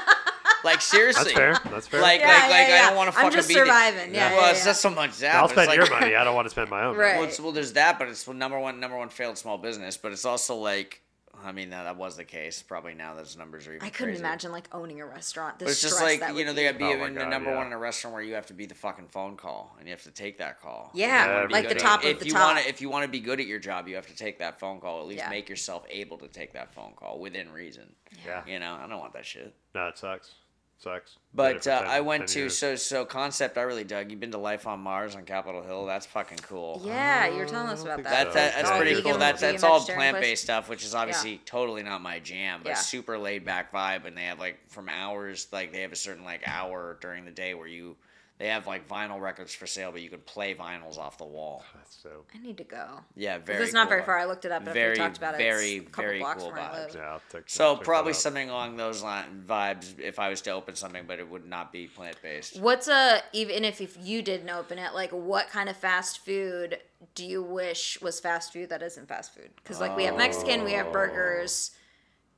[0.63, 1.33] like seriously.
[1.33, 1.71] That's fair.
[1.71, 2.01] That's fair.
[2.01, 2.87] Like, Yeah, like, yeah, like, I yeah.
[2.87, 4.11] don't want to I'm fucking just be surviving.
[4.11, 4.65] The, Yeah, well, yeah, it's yeah.
[4.67, 5.35] not so much that.
[5.35, 6.15] I'll but it's spend your money.
[6.15, 6.95] I don't want to spend my own.
[6.95, 7.15] Right.
[7.15, 9.97] Well, it's, well, there's that, but it's number one, number one failed small business.
[9.97, 11.01] But it's also like,
[11.43, 12.61] I mean, that, that was the case.
[12.61, 13.85] Probably now those numbers are even.
[13.85, 14.25] I couldn't crazier.
[14.25, 15.59] imagine like owning a restaurant.
[15.59, 17.29] The But it's just like you know they gotta be Oh my in the God,
[17.31, 17.57] number yeah.
[17.57, 19.93] one in a restaurant where you have to be the fucking phone call and you
[19.93, 20.91] have to take that call.
[20.93, 22.55] Yeah, If you wanna be like good the at- top of if the you top.
[22.55, 24.57] Wanna, if you want to be good at your job, you have to take that
[24.59, 25.01] phone call.
[25.01, 25.29] At least Yeah.
[25.31, 27.93] make yourself able to take that phone call within reason.
[28.25, 28.43] Yeah.
[28.47, 29.53] You know, I don't want that shit.
[29.75, 30.35] No, it sucks.
[30.79, 31.17] Sucks.
[31.33, 32.57] But uh, 10 I went to years.
[32.57, 33.57] so so concept.
[33.57, 34.11] I really dug.
[34.11, 35.85] You've been to Life on Mars on Capitol Hill.
[35.85, 36.81] That's fucking cool.
[36.83, 38.03] Yeah, you were telling us about that.
[38.03, 39.17] That, that, that's Yeah, pretty cool.
[39.17, 42.75] That's that's all plant based stuff, which is obviously totally not my jam, but Yeah.
[42.75, 44.05] super laid back vibe.
[44.05, 47.31] And they have like from hours, like they have a certain like hour during the
[47.31, 47.95] day where you
[48.39, 51.63] they have like vinyl records for sale, but you can play vinyls off the wall.
[51.75, 52.25] That's so.
[52.33, 52.99] I need to go.
[53.15, 53.59] Yeah, very.
[53.59, 54.05] If it's not cool very vibe.
[54.05, 55.37] far, I looked it up after Very, we talked about it.
[55.37, 56.95] very, it's a very blocks cool from vibes.
[56.95, 60.51] Yeah, I'll check, So I'll probably something along those line vibes if I was to
[60.51, 62.59] open something, but it would not be plant based.
[62.59, 66.79] What's a even if, if you didn't open it, like what kind of fast food
[67.13, 69.51] do you wish was fast food that isn't fast food?
[69.57, 71.71] Because like we have Mexican, we have burgers,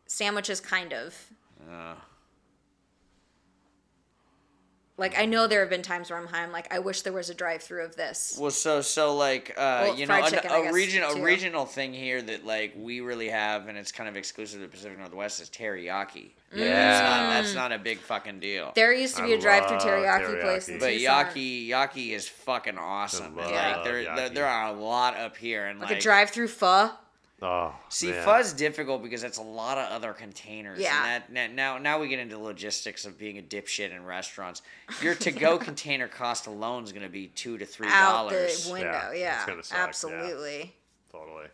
[0.08, 1.16] sandwiches, kind of.
[1.72, 1.96] Uh,
[4.98, 6.44] Like I know there have been times where I'm high.
[6.44, 8.38] I'm like, I wish there was a drive-through of this.
[8.40, 11.14] Well, so so like uh, Well, you know fried a, chicken, I a region a
[11.14, 11.24] too.
[11.24, 14.72] regional thing here that like we really have and it's kind of exclusive to the
[14.72, 16.32] Pacific Northwest is teriyaki.
[16.54, 16.60] Mm.
[16.60, 18.72] Yeah, that's not, that's not a big fucking deal.
[18.74, 20.80] There used to be I a drive-through love teriyaki, place in teriyaki.
[20.80, 21.26] But Tucson.
[21.26, 23.38] yaki yaki is fucking awesome.
[23.38, 26.02] I And, like there, there there are a lot up here and like, like, a
[26.02, 26.92] drive-through pho.
[27.42, 28.24] Oh, See, man.
[28.24, 30.80] fuzz difficult because it's a lot of other containers.
[30.80, 30.96] Yeah.
[30.96, 34.62] And that, that- now, now we get into logistics of being a dipshit in restaurants.
[35.02, 38.02] Your to-go container cost alone is going to be two to three dollars.
[38.04, 38.66] Out dollars.
[38.66, 39.88] the window, Yeah, yeah, it's gonna yeah.
[39.88, 40.74] absolutely.
[41.12, 41.48] Totally.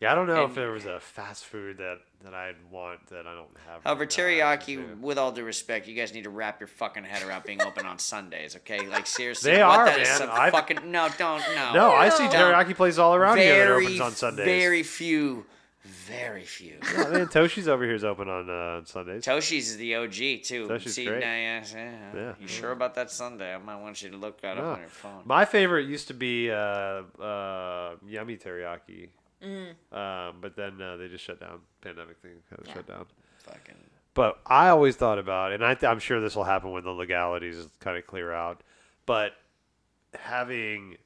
[0.00, 3.26] Yeah, I don't know if there was a fast food that that I'd want that
[3.26, 3.82] I don't have.
[3.82, 7.22] However, right teriyaki, with all due respect, you guys need to wrap your fucking head
[7.28, 8.86] around being open on Sundays, okay?
[8.86, 10.18] Like seriously, They what are, that is man.
[10.18, 11.72] some I've- fucking no, don't no.
[11.74, 14.44] No, I see teriyaki places all around here that very, opens on Sundays.
[14.46, 15.46] very few,
[15.84, 16.76] very few.
[16.92, 19.24] Yeah, man, Toshi's over here is open on uh, Sundays.
[19.24, 20.12] Toshi's is the OG
[20.44, 20.68] too.
[20.68, 21.20] Toshi's See, great.
[21.20, 21.98] now, yeah, yeah.
[22.14, 22.32] Yeah.
[22.40, 23.52] You sure about that Sunday?
[23.54, 24.62] I might want you to look that No.
[24.64, 25.22] up on your phone.
[25.24, 29.08] My favorite used to be uh, uh, Yummy Teriyaki.
[29.42, 29.70] Mm.
[29.96, 31.60] Um, but then uh, they just shut down.
[31.80, 32.74] Pandemic thing kind of Yeah.
[32.74, 33.06] shut down.
[33.44, 33.74] Fucking.
[34.14, 36.90] But I always thought about, and I th- I'm sure this will happen when the
[36.90, 38.62] legalities kind of clear out.
[39.06, 39.32] But
[40.14, 40.96] having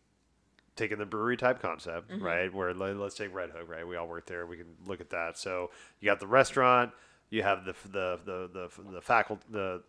[0.76, 2.24] taken the brewery type concept, Mm-hmm.
[2.24, 2.52] right?
[2.54, 3.86] Where let, let's take Redhook, right?
[3.86, 4.46] We all work there.
[4.46, 5.36] We can look at that.
[5.38, 5.70] So
[6.00, 6.92] you got the restaurant,
[7.30, 9.82] you have the the the the the faculty, the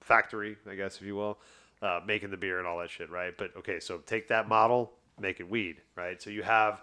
[0.00, 1.38] factory, I guess if you will,
[1.82, 3.36] uh, making the beer and all that shit, right?
[3.36, 6.20] But okay, so take that model, make it weed, right?
[6.22, 6.82] So you have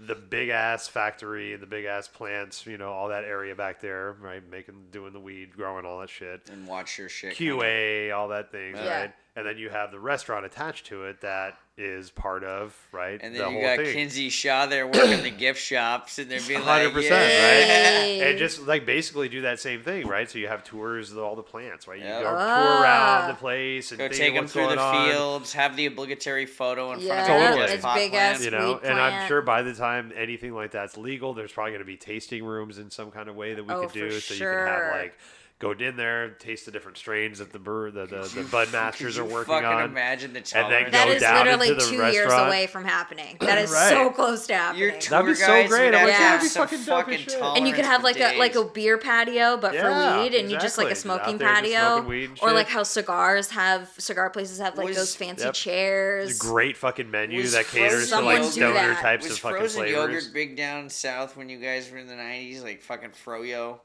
[0.00, 3.80] the big ass factory and the big ass plants, you know, all that area back
[3.80, 4.48] there, right?
[4.48, 6.48] Making, doing the weed, growing all that shit.
[6.52, 7.34] And watch your shit.
[7.34, 9.00] QA, all that thing, Yeah.
[9.00, 9.14] right?
[9.38, 13.20] And then you have the restaurant attached to it that is part of, right?
[13.22, 13.92] And the then you whole got thing.
[13.94, 17.18] Kinsey Shaw there working the gift shops, and they're being like, 100%, yeah.
[17.20, 18.20] right?
[18.26, 20.28] And just like basically do that same thing, right?
[20.28, 22.00] So you have tours of all the plants, right?
[22.00, 22.20] You Yep.
[22.20, 22.54] go Ah.
[22.56, 26.46] tour around the place and Go take them through the on, fields, have the obligatory
[26.46, 27.66] photo in Yeah, front of Totally.
[27.68, 28.34] the it's pot big plant.
[28.38, 31.52] ass you know, weed and I'm sure by the time anything like that's legal, there's
[31.52, 33.92] probably going to be tasting rooms in some kind of way that we Oh, could
[33.92, 35.16] do, for so you can have like
[35.60, 39.18] go in there, taste the different strains that the brewer, the the, the bud masters
[39.18, 39.84] are Could you working fucking on.
[39.90, 40.92] imagine the then tolerance.
[40.92, 42.46] That go is down literally into the two years restaurant.
[42.48, 43.36] away from happening.
[43.40, 43.88] That is Right.
[43.90, 44.80] so close to happening.
[44.82, 45.84] Your That'd tour be so guides great.
[45.86, 47.38] would I have would to that'd have be some fucking dope as fucking shit.
[47.40, 48.70] tolerance and you could have for like a like a days.
[48.72, 49.82] beer patio, but Yeah,
[50.14, 50.94] for weed, and you just like a exactly.
[50.94, 52.54] Just out smoking there just patio, smoking weed and or shit.
[52.54, 55.54] like how cigars have cigar places have like Was- those fancy Yep.
[55.54, 56.30] chairs.
[56.30, 59.02] It's a great fucking menu Was that caters to Someone like do stoner that.
[59.02, 59.92] types Was of fucking frozen flavors.
[60.24, 62.62] yogurt big down south when you guys were in the '90s?
[62.62, 63.80] Like fucking froyo,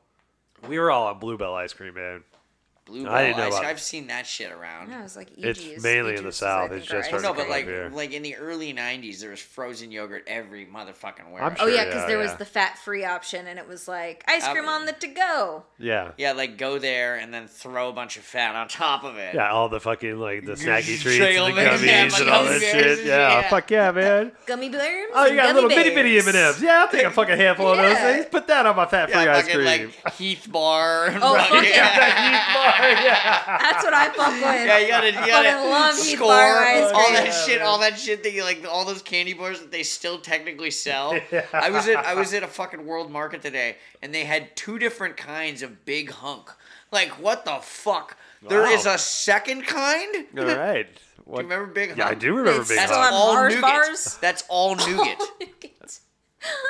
[0.68, 2.24] We were all on Bluebell ice cream, man.
[2.86, 4.90] Blue I didn't know about I, have seen that shit around.
[4.90, 5.84] Yeah, it was like It's Eegee's.
[5.84, 6.72] mainly in the South.
[6.72, 7.90] I It's just our no, but like here.
[7.94, 11.44] like in the early '90s, there was frozen yogurt every motherfucking where.
[11.44, 14.46] I'm Oh yeah, because yeah, there was the fat-free option, and it was like ice
[14.48, 15.64] cream Um, on the to-go.
[15.80, 16.12] Yeah.
[16.18, 19.36] Yeah, like go there and then throw a bunch of fat on top of it.
[19.36, 22.44] Yeah, all the fucking like the snacky treats and the gummies yeah, and like all
[22.46, 23.00] that shit.
[23.00, 24.32] and Yeah, fuck yeah, man.
[24.46, 25.10] Gummy bears.
[25.14, 26.20] Oh, you got gummy little bitty bitty.
[26.20, 26.62] M and M's.
[26.62, 28.26] Yeah, I'll take a fucking handful of those things.
[28.30, 29.66] Put that on my fat free ice cream.
[29.66, 31.14] like Heath Bar.
[31.22, 32.72] Oh, fucking- fuck yeah.
[33.04, 33.58] yeah.
[33.60, 34.42] That's what I fuck with.
[34.42, 37.68] Yeah, you gotta, you gotta fucking love Skor Bar ice all that Yeah, shit, man.
[37.68, 41.18] all that shit that you like, all those candy bars that they still technically sell.
[41.54, 44.80] I was at, I was at a fucking World Market today, and they had two
[44.80, 46.50] different kinds of Big Hunk.
[46.92, 48.18] Like, what the fuck?
[48.48, 48.70] There Wow.
[48.72, 50.26] is a second kind.
[50.38, 50.88] All right.
[51.26, 52.00] Do you remember Big Hunk?
[52.00, 53.06] Yeah, I do remember It's Big That's Hunk.
[53.08, 53.62] on all Mars nougat.
[53.72, 54.18] bars?
[54.22, 55.22] That's all nougat.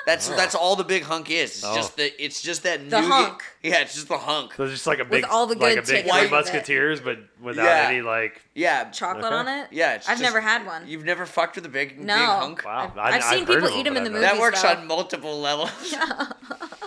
[0.05, 1.51] That's that's all the Big Hunk is.
[1.51, 1.75] It's Oh.
[1.75, 3.11] just the it's just that The nougat.
[3.29, 3.43] hunk.
[3.63, 4.53] Yeah, it's just the hunk.
[4.55, 6.29] So it's just like a big, all the like a good big tickets Three.
[6.29, 7.87] Musketeers, but without Yeah.
[7.89, 8.41] any like.
[8.53, 9.35] Yeah, Chocolate Okay.
[9.35, 9.67] on it?
[9.71, 9.93] yeah.
[9.95, 10.87] It's I've just- never had one.
[10.87, 12.13] You've never fucked with a big No.
[12.15, 12.65] big hunk.
[12.65, 14.31] Wow, I've, I- I've seen I've heard people eat them, them in the but movies.
[14.33, 14.69] That works though.
[14.69, 15.71] on multiple levels.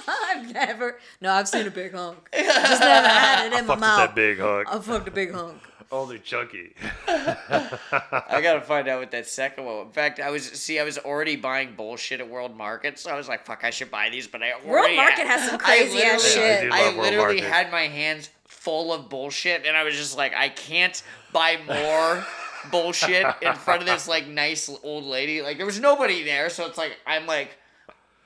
[0.08, 0.98] I've never.
[1.20, 2.18] No, I've seen a big hunk.
[2.36, 3.98] Just never had it in my mouth.
[3.98, 4.68] that big hunk.
[4.70, 5.60] I fucked a big hunk.
[5.92, 6.74] Only chunky.
[7.08, 9.86] I gotta find out what that second one.
[9.86, 13.16] In fact, I was see, I was already buying bullshit at World Market, so I
[13.16, 16.02] was like, "Fuck, I should buy these." But I World Market had- has some crazy
[16.02, 16.96] ass literally- Yeah, I shit.
[16.96, 17.44] I literally Market.
[17.52, 21.00] had my hands full of bullshit, and I was just like, I can't
[21.32, 22.26] buy more
[22.70, 25.40] bullshit in front of this like nice old lady.
[25.42, 27.56] Like there was nobody there, so it's like I'm like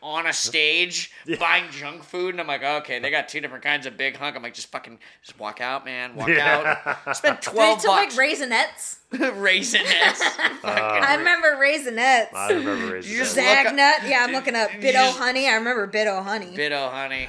[0.03, 3.84] on a stage buying junk food, and I'm like, okay, they got two different kinds
[3.86, 4.34] of big hunk.
[4.36, 6.78] I'm like, just fucking, just walk out, man, walk Yeah.
[7.07, 7.16] out.
[7.16, 8.16] Spent Do they twelve still make bucks.
[8.18, 8.96] raisinets?
[9.12, 10.20] Raisinets.
[10.62, 12.34] Uh, I remember raisinets.
[12.34, 13.42] I remember raising You just that.
[13.42, 14.11] look Zag up- nut.
[14.11, 15.48] Yeah, I'm looking up you Bit just- honey.
[15.48, 16.55] I remember Bit O Honey.
[16.55, 17.28] Bit O, honey.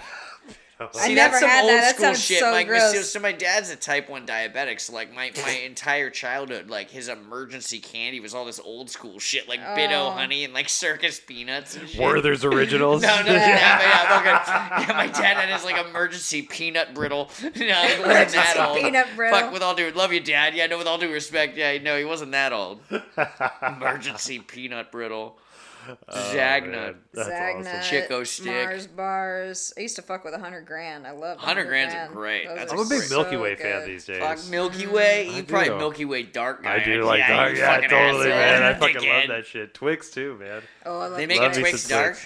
[0.95, 1.81] I See, never that's some had old that.
[1.81, 2.39] That school sounds shit.
[2.39, 2.93] so like, gross.
[2.93, 4.79] So, so my dad's a type one diabetic.
[4.79, 9.19] So like my, my entire childhood, like his emergency candy was all this old school
[9.19, 10.09] shit, like Bit O Oh.
[10.11, 12.01] honey and like circus peanuts and shit.
[12.01, 13.01] Werther's Originals.
[13.11, 17.29] No, no, yeah, but yeah, fucking, yeah, my dad had his like emergency peanut brittle.
[17.41, 17.61] no, he
[18.01, 18.77] wasn't that old.
[18.79, 19.39] peanut brittle.
[19.39, 20.53] Fuck, with all due, love you, dad.
[20.55, 22.79] Yeah, no, with all due respect, yeah, no, he wasn't that old.
[23.61, 25.37] emergency peanut brittle.
[25.89, 25.95] Oh,
[26.33, 26.67] Zagnut.
[26.67, 26.95] Oh, man.
[27.13, 27.89] That's Zagnut, awesome.
[27.89, 28.45] Chick-O-Stick.
[28.45, 29.73] Mars bars.
[29.77, 31.07] I used to fuck with a hundred grand.
[31.07, 32.47] I love 100 grand's are great.
[32.47, 33.89] Those That's I'm a big Milky Way fan good.
[33.89, 34.19] these days.
[34.19, 35.29] Fuck Milky Way.
[35.29, 35.77] I You probably do.
[35.77, 36.75] Milky Way dark guy.
[36.75, 37.57] I do like yeah, dark.
[37.57, 38.63] Yeah, totally, man.
[38.63, 39.73] I fucking love that shit.
[39.73, 40.61] Twix too, man.
[40.85, 42.17] Oh, I love They make Love a Twix dark.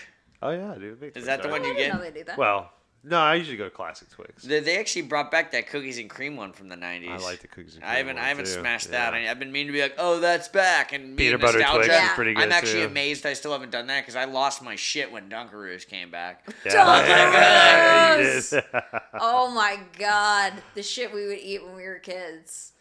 [0.41, 1.11] Oh yeah, dude.
[1.15, 1.99] Is that the one you get?
[1.99, 2.37] they do that.
[2.37, 2.71] Well,
[3.07, 4.43] no, I usually go classic Twix.
[4.43, 7.09] They, they actually brought back that cookies and cream one from the '90s.
[7.09, 7.75] I like the cookies.
[7.75, 8.51] And I haven't, cream I haven't too.
[8.51, 9.11] smashed Yeah.
[9.11, 9.13] that.
[9.13, 10.91] I, I've been meaning to be like, oh, that's back.
[10.91, 12.43] And me Peanut butter nostalgia, Twix is pretty good.
[12.43, 12.87] I'm actually too.
[12.87, 16.47] amazed I still haven't done that because I lost my shit when Dunkaroos came back.
[16.65, 18.51] Yeah, Dunkaroos!
[18.53, 19.01] yeah, you did.
[19.19, 22.71] Oh my god, the shit we would eat when we were kids.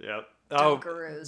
[0.00, 0.28] Yep.
[0.52, 0.80] Oh,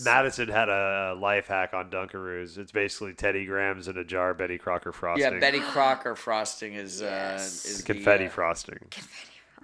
[0.04, 2.58] Madison had a life hack on Dunkaroos.
[2.58, 5.32] It's basically Teddy Grahams in a jar Betty Crocker frosting.
[5.32, 7.64] Yeah, Betty Crocker frosting is uh, Yes.
[7.64, 8.78] is confetti the, uh, frosting.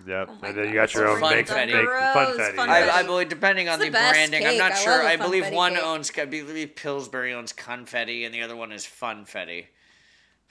[0.06, 0.28] Yep.
[0.30, 1.72] Oh and then you got your own fun make, confetti.
[1.74, 2.58] make funfetti.
[2.58, 5.02] I, I believe, depending on It's the, the best branding, I'm not I sure.
[5.02, 5.82] I believe one cake.
[5.84, 9.66] owns, I believe Pillsbury owns Confetti, and the other one is Funfetti.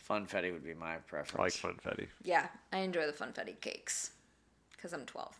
[0.07, 1.35] Funfetti would be my preference.
[1.63, 2.07] I like funfetti.
[2.23, 4.11] Yeah, I enjoy the funfetti cakes
[4.75, 5.35] because I'm 12.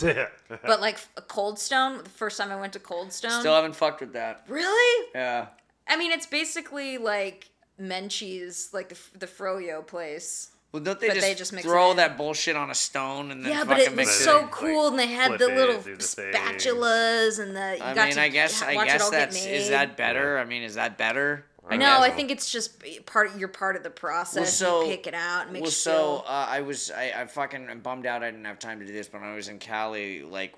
[0.00, 0.26] Yeah.
[0.62, 3.40] But like a Cold Stone, the first time I went to Cold Stone.
[3.40, 4.44] Still haven't fucked with that.
[4.48, 5.06] really?
[5.14, 5.46] Yeah.
[5.88, 7.48] I mean, it's basically like
[7.80, 10.50] Menchie's, like the, the Froyo place.
[10.72, 13.30] Well, don't they But just, they just mix it throw that bullshit on a stone
[13.30, 14.24] and then Yeah, fucking but it was mix it?
[14.24, 16.32] so like, cool, and they had flip the it, little the thing.
[16.32, 17.76] spatulas and the.
[17.78, 20.38] You I got mean, to I guess, I guess that's is that better?
[20.38, 21.44] I mean, is that better?
[21.68, 23.36] I No, guess I think it's just part.
[23.36, 24.54] You're part of the process.
[24.56, 27.68] so- you pick it out, and make Well, so uh, I was I, I fucking
[27.68, 29.58] am bummed out I didn't have time to do this, but when I was in
[29.58, 30.54] Cali, like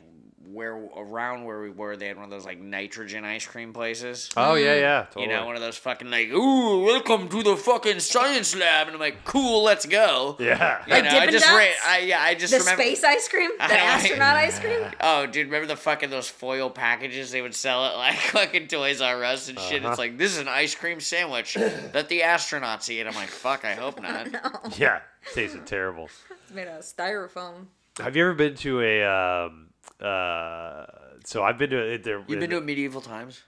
[0.52, 4.30] where around where we were, they had one of those like nitrogen ice cream places.
[4.36, 5.02] Oh yeah, yeah.
[5.10, 5.26] Totally.
[5.26, 8.94] You know, one of those fucking like, ooh, welcome to the fucking science lab, and
[8.94, 10.36] I'm like, cool, let's go.
[10.38, 10.82] yeah.
[10.86, 11.56] You Like know, I just Dots?
[11.56, 12.82] ra- I yeah, I just the remember.
[12.82, 13.80] space ice cream, the I know, right?
[13.82, 14.80] astronaut ice cream.
[15.00, 19.00] Oh, dude, remember the fucking those foil packages they would sell at like fucking Toys
[19.00, 19.82] R Us and shit?
[19.82, 19.90] Uh-huh.
[19.90, 21.54] It's like this is an ice cream sandwich
[21.92, 23.06] that the astronauts eat.
[23.06, 24.78] I'm like, fuck, I hope not.
[24.78, 25.00] Yeah.
[25.34, 26.08] Tasted terrible.
[26.44, 27.66] It's made out of styrofoam.
[28.00, 29.02] Have you ever been to a?
[29.46, 29.67] Um,
[30.00, 30.86] uh,
[31.24, 32.02] so I've been to it.
[32.04, 33.42] There, You've been to medieval times?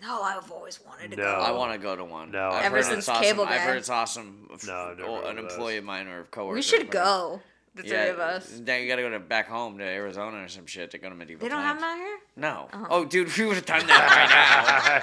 [0.00, 1.22] No, I've always wanted to No.
[1.24, 1.30] go.
[1.30, 2.30] I want to go to one.
[2.30, 3.22] No, I've Ever heard since it's awesome.
[3.24, 4.48] Cable I've heard it's awesome.
[4.66, 6.54] No, I've never oh, an employee of mine or a coworker.
[6.54, 7.04] we should whatever.
[7.04, 7.42] go.
[7.78, 8.50] The three Yeah, of us.
[8.60, 11.08] Then you got to go to back home to Arizona or some shit to go
[11.08, 11.46] to medieval.
[11.46, 11.82] They don't have times.
[11.82, 12.18] them out here?
[12.36, 12.68] No.
[12.72, 12.86] Uh-huh.
[12.90, 14.28] Oh, dude, we would have done that right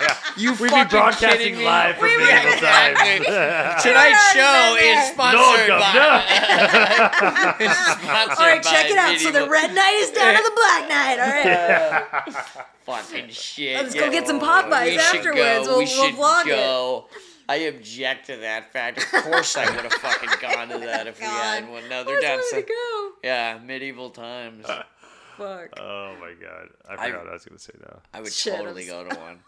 [0.03, 0.15] now.
[0.41, 2.99] You We'd be broadcasting live from We would- medieval times.
[3.83, 7.55] Tonight's show is sponsored No, by.
[7.63, 9.17] is sponsored All right, by check it out.
[9.19, 11.17] So the red knight is down to the black knight.
[11.23, 12.35] All right.
[12.83, 13.77] fucking shit.
[13.81, 15.37] Let's go get some Popeyes we should afterwards.
[15.37, 15.61] Go.
[15.63, 17.05] We'll- we we'll should vlog it.
[17.47, 17.53] Go.
[17.53, 18.97] I object to that fact.
[18.97, 21.71] Of course, I would have fucking gone to that if we oh had God.
[21.71, 21.89] one.
[21.89, 22.37] No, I they're down.
[22.39, 23.11] wanted to go.
[23.23, 24.65] Yeah, medieval times.
[25.37, 25.77] Fuck.
[25.79, 26.69] Oh my god!
[26.89, 27.99] I I- forgot what I was gonna say now.
[28.13, 29.39] I would Shit, totally I'm go to one.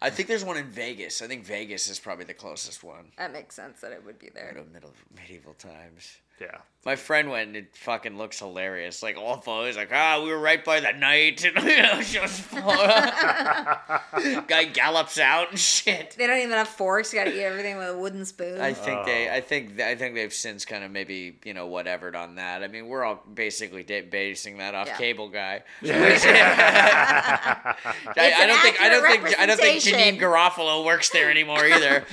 [0.00, 1.22] I think there's one in Vegas.
[1.22, 3.06] I think Vegas is probably the closest one.
[3.16, 4.52] That makes sense that it would be Go there.
[4.52, 6.18] to middle medieval times.
[6.40, 6.58] Yeah.
[6.86, 9.02] My friend went and it fucking looks hilarious.
[9.02, 12.38] Like all photos, like ah, we were right by the night, and you know, shows
[12.40, 12.66] photo.
[14.46, 16.14] Guy gallops out and shit.
[16.18, 17.10] They don't even have forks.
[17.14, 18.60] You gotta eat everything with a wooden spoon.
[18.60, 19.32] I think they, Oh.
[19.34, 22.62] I think, I think they've since kind of maybe you know whatevered on that.
[22.62, 24.98] I mean, we're all basically da- basing that off Yeah.
[24.98, 25.62] Cable Guy.
[25.82, 27.74] I,
[28.16, 30.20] I don't think, I don't think, I don't think Janeane.
[30.20, 32.04] Garofalo works there anymore either.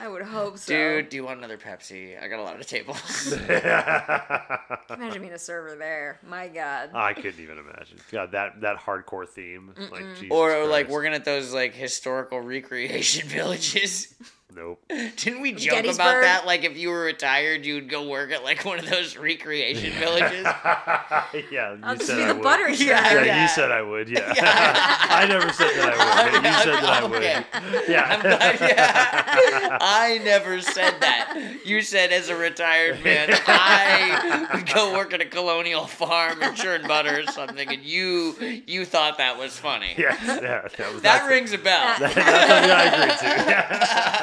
[0.00, 0.72] I would hope so.
[0.74, 2.20] Dude, do you want another Pepsi?
[2.20, 3.32] I got a lot of tables.
[4.90, 6.18] Imagine being a server there.
[6.26, 6.90] My God.
[6.94, 7.98] I couldn't even imagine.
[8.10, 10.90] God, that that hardcore theme, like Jesus or like Christ.
[10.90, 14.14] working at those like historical recreation villages.
[14.54, 14.84] Nope.
[15.16, 16.42] Didn't we joke about that?
[16.46, 20.44] Like if you were retired, you'd go work at like one of those recreation villages.
[21.50, 22.42] yeah, you I'll said be I the would.
[22.42, 23.14] butter Yeah.
[23.14, 23.42] Yeah, Yeah.
[23.42, 24.08] you said I would.
[24.08, 26.32] Yeah, I never said that I would.
[26.32, 27.18] But you said that I would.
[27.18, 27.44] Okay.
[27.92, 28.56] Yeah.
[28.68, 29.78] Yeah.
[29.80, 31.58] I never said that.
[31.64, 36.56] You said as a retired man, I would go work at a colonial farm and
[36.56, 38.36] churn butter or something, and you
[38.68, 39.94] you thought that was funny.
[39.98, 41.96] Yes, yeah, that was That rings a bell.
[41.98, 42.34] That's something
[42.70, 43.16] I agree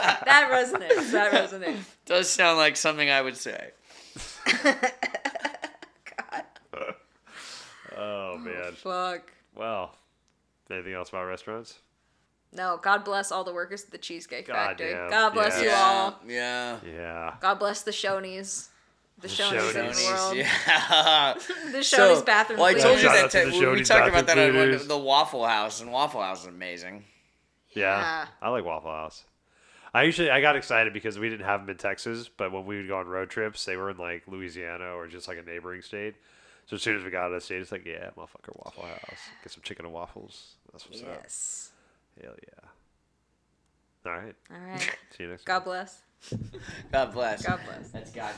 [0.06, 0.11] to.
[0.26, 1.12] That resonates.
[1.12, 1.84] That resonates.
[2.06, 3.72] Does sound like something I would say.
[4.64, 6.44] God.
[7.98, 8.74] Oh man.
[8.76, 9.32] Fuck.
[9.56, 9.96] Well,
[10.70, 11.80] anything else about restaurants?
[12.54, 14.92] No, God bless all the workers at the Cheesecake God Factory.
[14.94, 15.64] damn, God bless yeah.
[15.64, 16.20] you all.
[16.28, 16.78] Yeah.
[16.86, 17.34] Yeah.
[17.40, 18.70] God bless the Shoney's.
[19.20, 20.36] The Shoney's in the Shoney's, world.
[20.36, 21.34] Yeah.
[21.72, 22.60] The Shoney's bathroom.
[22.60, 22.82] Well, I food.
[22.82, 24.56] told you Shout that out to t- the we, we Shoney's talked about that bathroom
[24.64, 24.88] on one, fooders.
[24.88, 27.06] the Waffle House, and Waffle House is amazing.
[27.70, 28.26] Yeah, Yeah.
[28.42, 29.24] I like Waffle House.
[29.94, 32.78] I usually I got excited because we didn't have them in Texas, but when we
[32.78, 35.82] would go on road trips, they were in like Louisiana or just like a neighboring
[35.82, 36.16] state.
[36.68, 38.84] So as soon as we got out of the state, it's like, yeah, motherfucker, Waffle
[38.84, 40.56] House, get some chicken and waffles.
[40.72, 41.20] That's what's up.
[41.22, 41.72] Yes.
[42.22, 44.12] Hell yeah.
[44.12, 44.36] All right.
[44.50, 44.98] All right.
[45.18, 45.44] See you next.
[45.46, 46.02] God bless.
[46.92, 47.46] God bless.
[47.46, 47.90] God bless.
[47.90, 48.34] That's God.